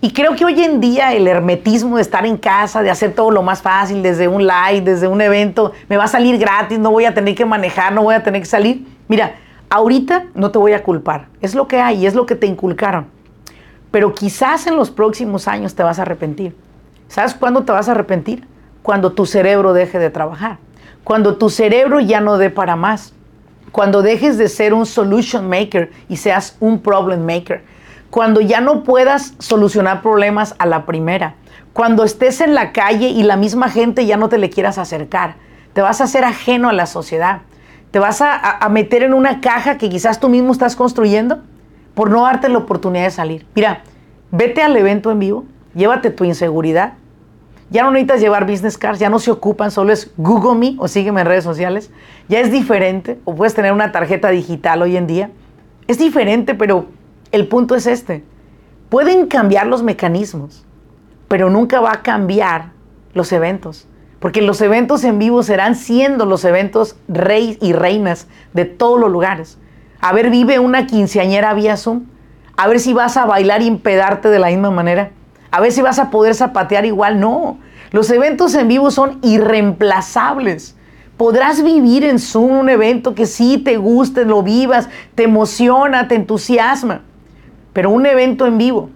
Y 0.00 0.12
creo 0.12 0.36
que 0.36 0.44
hoy 0.44 0.62
en 0.62 0.78
día 0.78 1.14
el 1.14 1.26
hermetismo 1.26 1.96
de 1.96 2.02
estar 2.02 2.26
en 2.26 2.36
casa, 2.36 2.82
de 2.82 2.90
hacer 2.90 3.14
todo 3.14 3.30
lo 3.30 3.42
más 3.42 3.62
fácil, 3.62 4.02
desde 4.02 4.28
un 4.28 4.46
live, 4.46 4.82
desde 4.82 5.08
un 5.08 5.20
evento, 5.20 5.72
me 5.88 5.96
va 5.96 6.04
a 6.04 6.08
salir 6.08 6.38
gratis, 6.38 6.78
no 6.78 6.90
voy 6.90 7.06
a 7.06 7.14
tener 7.14 7.34
que 7.34 7.46
manejar, 7.46 7.94
no 7.94 8.02
voy 8.02 8.14
a 8.14 8.22
tener 8.22 8.42
que 8.42 8.46
salir. 8.46 8.86
Mira, 9.08 9.36
ahorita 9.70 10.26
no 10.34 10.50
te 10.50 10.58
voy 10.58 10.74
a 10.74 10.82
culpar, 10.82 11.28
es 11.40 11.54
lo 11.54 11.66
que 11.66 11.80
hay, 11.80 12.06
es 12.06 12.14
lo 12.14 12.26
que 12.26 12.34
te 12.34 12.46
inculcaron. 12.46 13.06
Pero 13.90 14.14
quizás 14.14 14.66
en 14.66 14.76
los 14.76 14.90
próximos 14.90 15.48
años 15.48 15.74
te 15.74 15.82
vas 15.82 15.98
a 15.98 16.02
arrepentir. 16.02 16.54
¿Sabes 17.08 17.34
cuándo 17.34 17.64
te 17.64 17.72
vas 17.72 17.88
a 17.88 17.92
arrepentir? 17.92 18.46
Cuando 18.82 19.12
tu 19.12 19.26
cerebro 19.26 19.72
deje 19.72 19.98
de 19.98 20.10
trabajar. 20.10 20.58
Cuando 21.04 21.36
tu 21.36 21.50
cerebro 21.50 22.00
ya 22.00 22.20
no 22.20 22.38
dé 22.38 22.50
para 22.50 22.76
más. 22.76 23.12
Cuando 23.72 24.02
dejes 24.02 24.38
de 24.38 24.48
ser 24.48 24.74
un 24.74 24.86
solution 24.86 25.48
maker 25.48 25.90
y 26.08 26.16
seas 26.16 26.56
un 26.60 26.80
problem 26.80 27.24
maker. 27.24 27.64
Cuando 28.10 28.40
ya 28.40 28.60
no 28.60 28.82
puedas 28.84 29.34
solucionar 29.38 30.02
problemas 30.02 30.54
a 30.58 30.66
la 30.66 30.86
primera. 30.86 31.34
Cuando 31.72 32.04
estés 32.04 32.40
en 32.40 32.54
la 32.54 32.72
calle 32.72 33.08
y 33.08 33.22
la 33.22 33.36
misma 33.36 33.68
gente 33.68 34.06
ya 34.06 34.16
no 34.16 34.28
te 34.28 34.38
le 34.38 34.50
quieras 34.50 34.78
acercar. 34.78 35.36
Te 35.72 35.82
vas 35.82 36.00
a 36.00 36.04
hacer 36.04 36.24
ajeno 36.24 36.68
a 36.68 36.72
la 36.72 36.86
sociedad. 36.86 37.42
Te 37.90 37.98
vas 37.98 38.20
a, 38.20 38.58
a 38.58 38.68
meter 38.68 39.02
en 39.02 39.14
una 39.14 39.40
caja 39.40 39.78
que 39.78 39.88
quizás 39.88 40.20
tú 40.20 40.28
mismo 40.28 40.52
estás 40.52 40.74
construyendo 40.74 41.42
por 41.94 42.10
no 42.10 42.22
darte 42.22 42.48
la 42.48 42.58
oportunidad 42.58 43.04
de 43.04 43.10
salir. 43.10 43.46
Mira, 43.54 43.82
vete 44.30 44.62
al 44.62 44.76
evento 44.76 45.10
en 45.10 45.18
vivo 45.18 45.44
llévate 45.76 46.10
tu 46.10 46.24
inseguridad, 46.24 46.94
Ya 47.68 47.82
no 47.82 47.90
necesitas 47.90 48.20
llevar 48.20 48.46
business 48.46 48.78
cards, 48.78 49.00
ya 49.00 49.10
no 49.10 49.18
se 49.18 49.32
ocupan, 49.32 49.72
solo 49.72 49.92
es 49.92 50.12
Google 50.16 50.54
Me 50.54 50.76
o 50.78 50.86
sígueme 50.86 51.22
en 51.22 51.26
redes 51.26 51.42
sociales. 51.42 51.90
Ya 52.28 52.38
es 52.40 52.52
diferente, 52.52 53.18
o 53.24 53.34
puedes 53.34 53.54
tener 53.54 53.72
una 53.72 53.90
tarjeta 53.90 54.30
digital 54.30 54.82
hoy 54.82 54.96
en 54.96 55.08
día. 55.08 55.30
Es 55.88 55.98
diferente, 55.98 56.54
pero 56.54 56.86
el 57.32 57.48
punto 57.48 57.74
es 57.74 57.88
este. 57.88 58.22
Pueden 58.88 59.26
cambiar 59.26 59.66
los 59.66 59.82
mecanismos, 59.82 60.64
pero 61.26 61.50
nunca 61.50 61.80
va 61.80 61.92
a 61.92 62.02
cambiar 62.02 62.70
los 63.14 63.32
eventos. 63.32 63.88
Porque 64.20 64.42
los 64.42 64.60
eventos 64.60 65.02
en 65.02 65.18
vivo 65.18 65.42
serán 65.42 65.74
siendo 65.74 66.24
los 66.24 66.44
eventos 66.44 66.96
rey 67.08 67.58
y 67.60 67.72
reinas 67.72 68.28
de 68.52 68.64
todos 68.64 69.00
los 69.00 69.10
lugares. 69.10 69.58
A 70.00 70.12
ver, 70.12 70.30
vive 70.30 70.60
una 70.60 70.86
quinceañera 70.86 71.52
vía 71.54 71.76
Zoom. 71.76 72.04
A 72.56 72.68
ver 72.68 72.78
si 72.78 72.92
vas 72.92 73.16
a 73.16 73.26
bailar 73.26 73.60
y 73.60 73.66
impedarte 73.66 74.28
de 74.28 74.38
la 74.38 74.48
misma 74.48 74.70
manera. 74.70 75.10
A 75.50 75.60
ver 75.60 75.72
si 75.72 75.82
vas 75.82 75.98
a 75.98 76.10
poder 76.10 76.34
zapatear 76.34 76.84
igual. 76.84 77.20
No. 77.20 77.58
Los 77.92 78.10
eventos 78.10 78.54
en 78.54 78.68
vivo 78.68 78.90
son 78.90 79.18
irreemplazables. 79.22 80.76
Podrás 81.16 81.62
vivir 81.62 82.04
en 82.04 82.18
Zoom 82.18 82.58
un 82.58 82.68
evento 82.68 83.14
que 83.14 83.24
sí 83.24 83.58
te 83.58 83.78
guste, 83.78 84.26
lo 84.26 84.42
vivas, 84.42 84.88
te 85.14 85.22
emociona, 85.24 86.08
te 86.08 86.14
entusiasma. 86.14 87.00
Pero 87.72 87.90
un 87.90 88.04
evento 88.04 88.46
en 88.46 88.58
vivo 88.58 88.90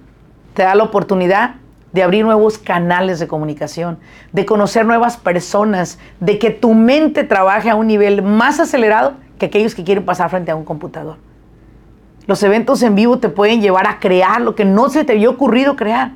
te 0.54 0.62
da 0.62 0.74
la 0.74 0.84
oportunidad 0.84 1.54
de 1.92 2.02
abrir 2.02 2.24
nuevos 2.24 2.58
canales 2.58 3.18
de 3.18 3.26
comunicación, 3.26 3.98
de 4.32 4.44
conocer 4.44 4.84
nuevas 4.84 5.16
personas, 5.16 5.98
de 6.20 6.38
que 6.38 6.50
tu 6.50 6.74
mente 6.74 7.24
trabaje 7.24 7.70
a 7.70 7.74
un 7.74 7.86
nivel 7.86 8.22
más 8.22 8.60
acelerado 8.60 9.14
que 9.38 9.46
aquellos 9.46 9.74
que 9.74 9.82
quieren 9.82 10.04
pasar 10.04 10.30
frente 10.30 10.50
a 10.50 10.56
un 10.56 10.64
computador. 10.64 11.16
Los 12.26 12.42
eventos 12.42 12.82
en 12.82 12.94
vivo 12.94 13.18
te 13.18 13.28
pueden 13.28 13.60
llevar 13.60 13.88
a 13.88 13.98
crear 13.98 14.40
lo 14.40 14.54
que 14.54 14.64
no 14.64 14.88
se 14.90 15.04
te 15.04 15.14
había 15.14 15.30
ocurrido 15.30 15.74
crear 15.74 16.12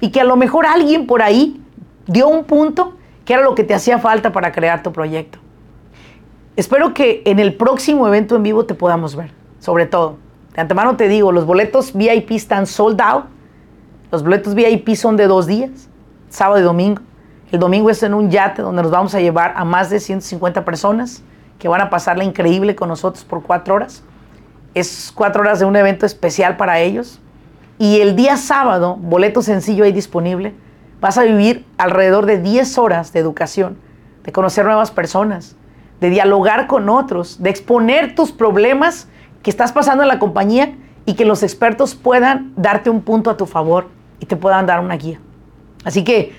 y 0.00 0.10
que 0.10 0.20
a 0.20 0.24
lo 0.24 0.36
mejor 0.36 0.66
alguien 0.66 1.06
por 1.06 1.22
ahí 1.22 1.60
dio 2.06 2.28
un 2.28 2.44
punto 2.44 2.94
que 3.24 3.34
era 3.34 3.42
lo 3.42 3.54
que 3.54 3.64
te 3.64 3.74
hacía 3.74 3.98
falta 3.98 4.32
para 4.32 4.52
crear 4.52 4.82
tu 4.82 4.92
proyecto. 4.92 5.38
Espero 6.56 6.94
que 6.94 7.22
en 7.24 7.38
el 7.38 7.54
próximo 7.54 8.08
evento 8.08 8.36
en 8.36 8.42
vivo 8.42 8.64
te 8.64 8.74
podamos 8.74 9.14
ver, 9.14 9.32
sobre 9.60 9.86
todo 9.86 10.16
de 10.58 10.62
antemano 10.62 10.96
te 10.96 11.06
digo, 11.06 11.30
los 11.30 11.46
boletos 11.46 11.92
VIP 11.92 12.32
están 12.32 12.66
sold 12.66 13.00
out. 13.00 13.26
Los 14.10 14.24
boletos 14.24 14.56
VIP 14.56 14.96
son 14.96 15.16
de 15.16 15.28
dos 15.28 15.46
días, 15.46 15.88
sábado 16.30 16.58
y 16.58 16.64
domingo. 16.64 17.00
El 17.52 17.60
domingo 17.60 17.90
es 17.90 18.02
en 18.02 18.12
un 18.12 18.28
yate 18.28 18.62
donde 18.62 18.82
nos 18.82 18.90
vamos 18.90 19.14
a 19.14 19.20
llevar 19.20 19.52
a 19.54 19.64
más 19.64 19.88
de 19.88 20.00
150 20.00 20.64
personas 20.64 21.22
que 21.60 21.68
van 21.68 21.80
a 21.80 21.90
pasarla 21.90 22.24
increíble 22.24 22.74
con 22.74 22.88
nosotros 22.88 23.24
por 23.24 23.44
cuatro 23.44 23.76
horas. 23.76 24.02
Es 24.74 25.12
cuatro 25.14 25.42
horas 25.42 25.60
de 25.60 25.64
un 25.64 25.76
evento 25.76 26.06
especial 26.06 26.56
para 26.56 26.80
ellos. 26.80 27.20
Y 27.78 28.00
el 28.00 28.16
día 28.16 28.36
sábado, 28.36 28.96
boleto 28.96 29.40
sencillo 29.42 29.84
ahí 29.84 29.92
disponible. 29.92 30.54
Vas 31.00 31.16
a 31.16 31.22
vivir 31.22 31.64
alrededor 31.78 32.26
de 32.26 32.38
10 32.38 32.76
horas 32.78 33.12
de 33.12 33.20
educación, 33.20 33.78
de 34.24 34.32
conocer 34.32 34.64
nuevas 34.64 34.90
personas, 34.90 35.56
de 36.00 36.10
dialogar 36.10 36.66
con 36.66 36.88
otros, 36.88 37.40
de 37.40 37.50
exponer 37.50 38.14
tus 38.14 38.32
problemas 38.32 39.08
que 39.42 39.50
estás 39.50 39.72
pasando 39.72 40.02
en 40.02 40.08
la 40.08 40.18
compañía 40.18 40.74
y 41.06 41.14
que 41.14 41.24
los 41.24 41.42
expertos 41.42 41.94
puedan 41.94 42.52
darte 42.56 42.90
un 42.90 43.00
punto 43.00 43.30
a 43.30 43.36
tu 43.36 43.46
favor 43.46 43.88
y 44.20 44.26
te 44.26 44.36
puedan 44.36 44.66
dar 44.66 44.80
una 44.80 44.96
guía. 44.96 45.20
Así 45.84 46.02
que 46.02 46.32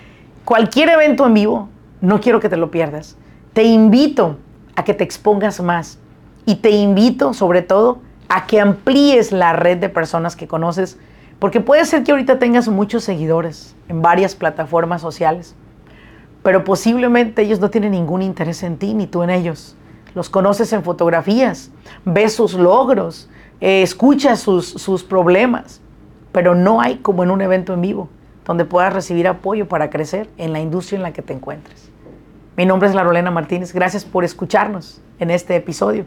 cualquier 0.43 0.89
evento 0.89 1.25
en 1.25 1.33
vivo, 1.33 1.69
no 2.01 2.19
quiero 2.19 2.39
que 2.39 2.49
te 2.49 2.57
lo 2.57 2.69
pierdas. 2.69 3.17
Te 3.53 3.63
invito 3.63 4.37
a 4.75 4.83
que 4.83 4.93
te 4.93 5.03
expongas 5.03 5.61
más 5.61 5.99
y 6.45 6.55
te 6.55 6.71
invito 6.71 7.33
sobre 7.33 7.61
todo 7.61 7.99
a 8.27 8.45
que 8.45 8.59
amplíes 8.59 9.31
la 9.31 9.53
red 9.53 9.77
de 9.77 9.89
personas 9.89 10.35
que 10.35 10.47
conoces, 10.47 10.99
porque 11.39 11.61
puede 11.61 11.85
ser 11.85 12.03
que 12.03 12.11
ahorita 12.11 12.37
tengas 12.37 12.67
muchos 12.67 13.03
seguidores 13.03 13.75
en 13.87 14.01
varias 14.01 14.35
plataformas 14.35 15.01
sociales, 15.01 15.55
pero 16.43 16.63
posiblemente 16.63 17.41
ellos 17.41 17.59
no 17.59 17.69
tienen 17.69 17.91
ningún 17.91 18.21
interés 18.21 18.63
en 18.63 18.77
ti 18.77 18.93
ni 18.93 19.07
tú 19.07 19.23
en 19.23 19.29
ellos 19.29 19.75
los 20.15 20.29
conoces 20.29 20.73
en 20.73 20.83
fotografías, 20.83 21.71
ves 22.05 22.33
sus 22.33 22.53
logros, 22.53 23.29
eh, 23.61 23.81
escuchas 23.81 24.39
sus, 24.39 24.67
sus 24.67 25.03
problemas, 25.03 25.81
pero 26.31 26.55
no 26.55 26.81
hay 26.81 26.97
como 26.97 27.23
en 27.23 27.31
un 27.31 27.41
evento 27.41 27.73
en 27.73 27.81
vivo 27.81 28.09
donde 28.45 28.65
puedas 28.65 28.93
recibir 28.93 29.27
apoyo 29.27 29.67
para 29.67 29.89
crecer 29.89 30.29
en 30.37 30.53
la 30.53 30.59
industria 30.59 30.97
en 30.97 31.03
la 31.03 31.13
que 31.13 31.21
te 31.21 31.33
encuentres. 31.33 31.91
Mi 32.57 32.65
nombre 32.65 32.89
es 32.89 32.95
Larolena 32.95 33.31
Martínez, 33.31 33.73
gracias 33.73 34.05
por 34.05 34.23
escucharnos 34.23 35.01
en 35.19 35.29
este 35.29 35.55
episodio. 35.55 36.05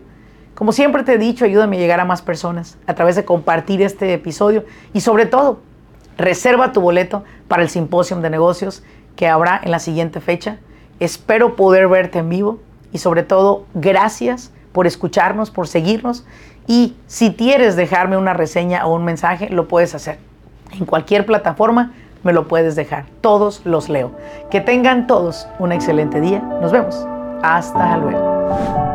Como 0.54 0.72
siempre 0.72 1.02
te 1.02 1.14
he 1.14 1.18
dicho, 1.18 1.44
ayúdame 1.44 1.76
a 1.76 1.80
llegar 1.80 2.00
a 2.00 2.04
más 2.04 2.22
personas 2.22 2.78
a 2.86 2.94
través 2.94 3.16
de 3.16 3.24
compartir 3.24 3.82
este 3.82 4.12
episodio 4.12 4.64
y 4.92 5.00
sobre 5.00 5.26
todo, 5.26 5.60
reserva 6.18 6.72
tu 6.72 6.80
boleto 6.80 7.24
para 7.48 7.62
el 7.62 7.70
simposio 7.70 8.16
de 8.18 8.30
negocios 8.30 8.82
que 9.16 9.28
habrá 9.28 9.60
en 9.62 9.70
la 9.70 9.78
siguiente 9.78 10.20
fecha. 10.20 10.58
Espero 11.00 11.56
poder 11.56 11.88
verte 11.88 12.18
en 12.18 12.28
vivo 12.28 12.60
y 12.92 12.98
sobre 12.98 13.22
todo 13.22 13.64
gracias 13.74 14.52
por 14.72 14.86
escucharnos, 14.86 15.50
por 15.50 15.68
seguirnos 15.68 16.24
y 16.66 16.96
si 17.06 17.34
quieres 17.34 17.76
dejarme 17.76 18.16
una 18.16 18.34
reseña 18.34 18.86
o 18.86 18.94
un 18.94 19.04
mensaje, 19.04 19.48
lo 19.48 19.68
puedes 19.68 19.94
hacer. 19.94 20.18
En 20.72 20.86
cualquier 20.86 21.26
plataforma 21.26 21.92
me 22.22 22.32
lo 22.32 22.48
puedes 22.48 22.76
dejar. 22.76 23.06
Todos 23.20 23.62
los 23.64 23.88
leo. 23.88 24.12
Que 24.50 24.60
tengan 24.60 25.06
todos 25.06 25.48
un 25.58 25.72
excelente 25.72 26.20
día. 26.20 26.38
Nos 26.38 26.72
vemos. 26.72 27.06
Hasta 27.42 27.96
luego. 27.96 28.91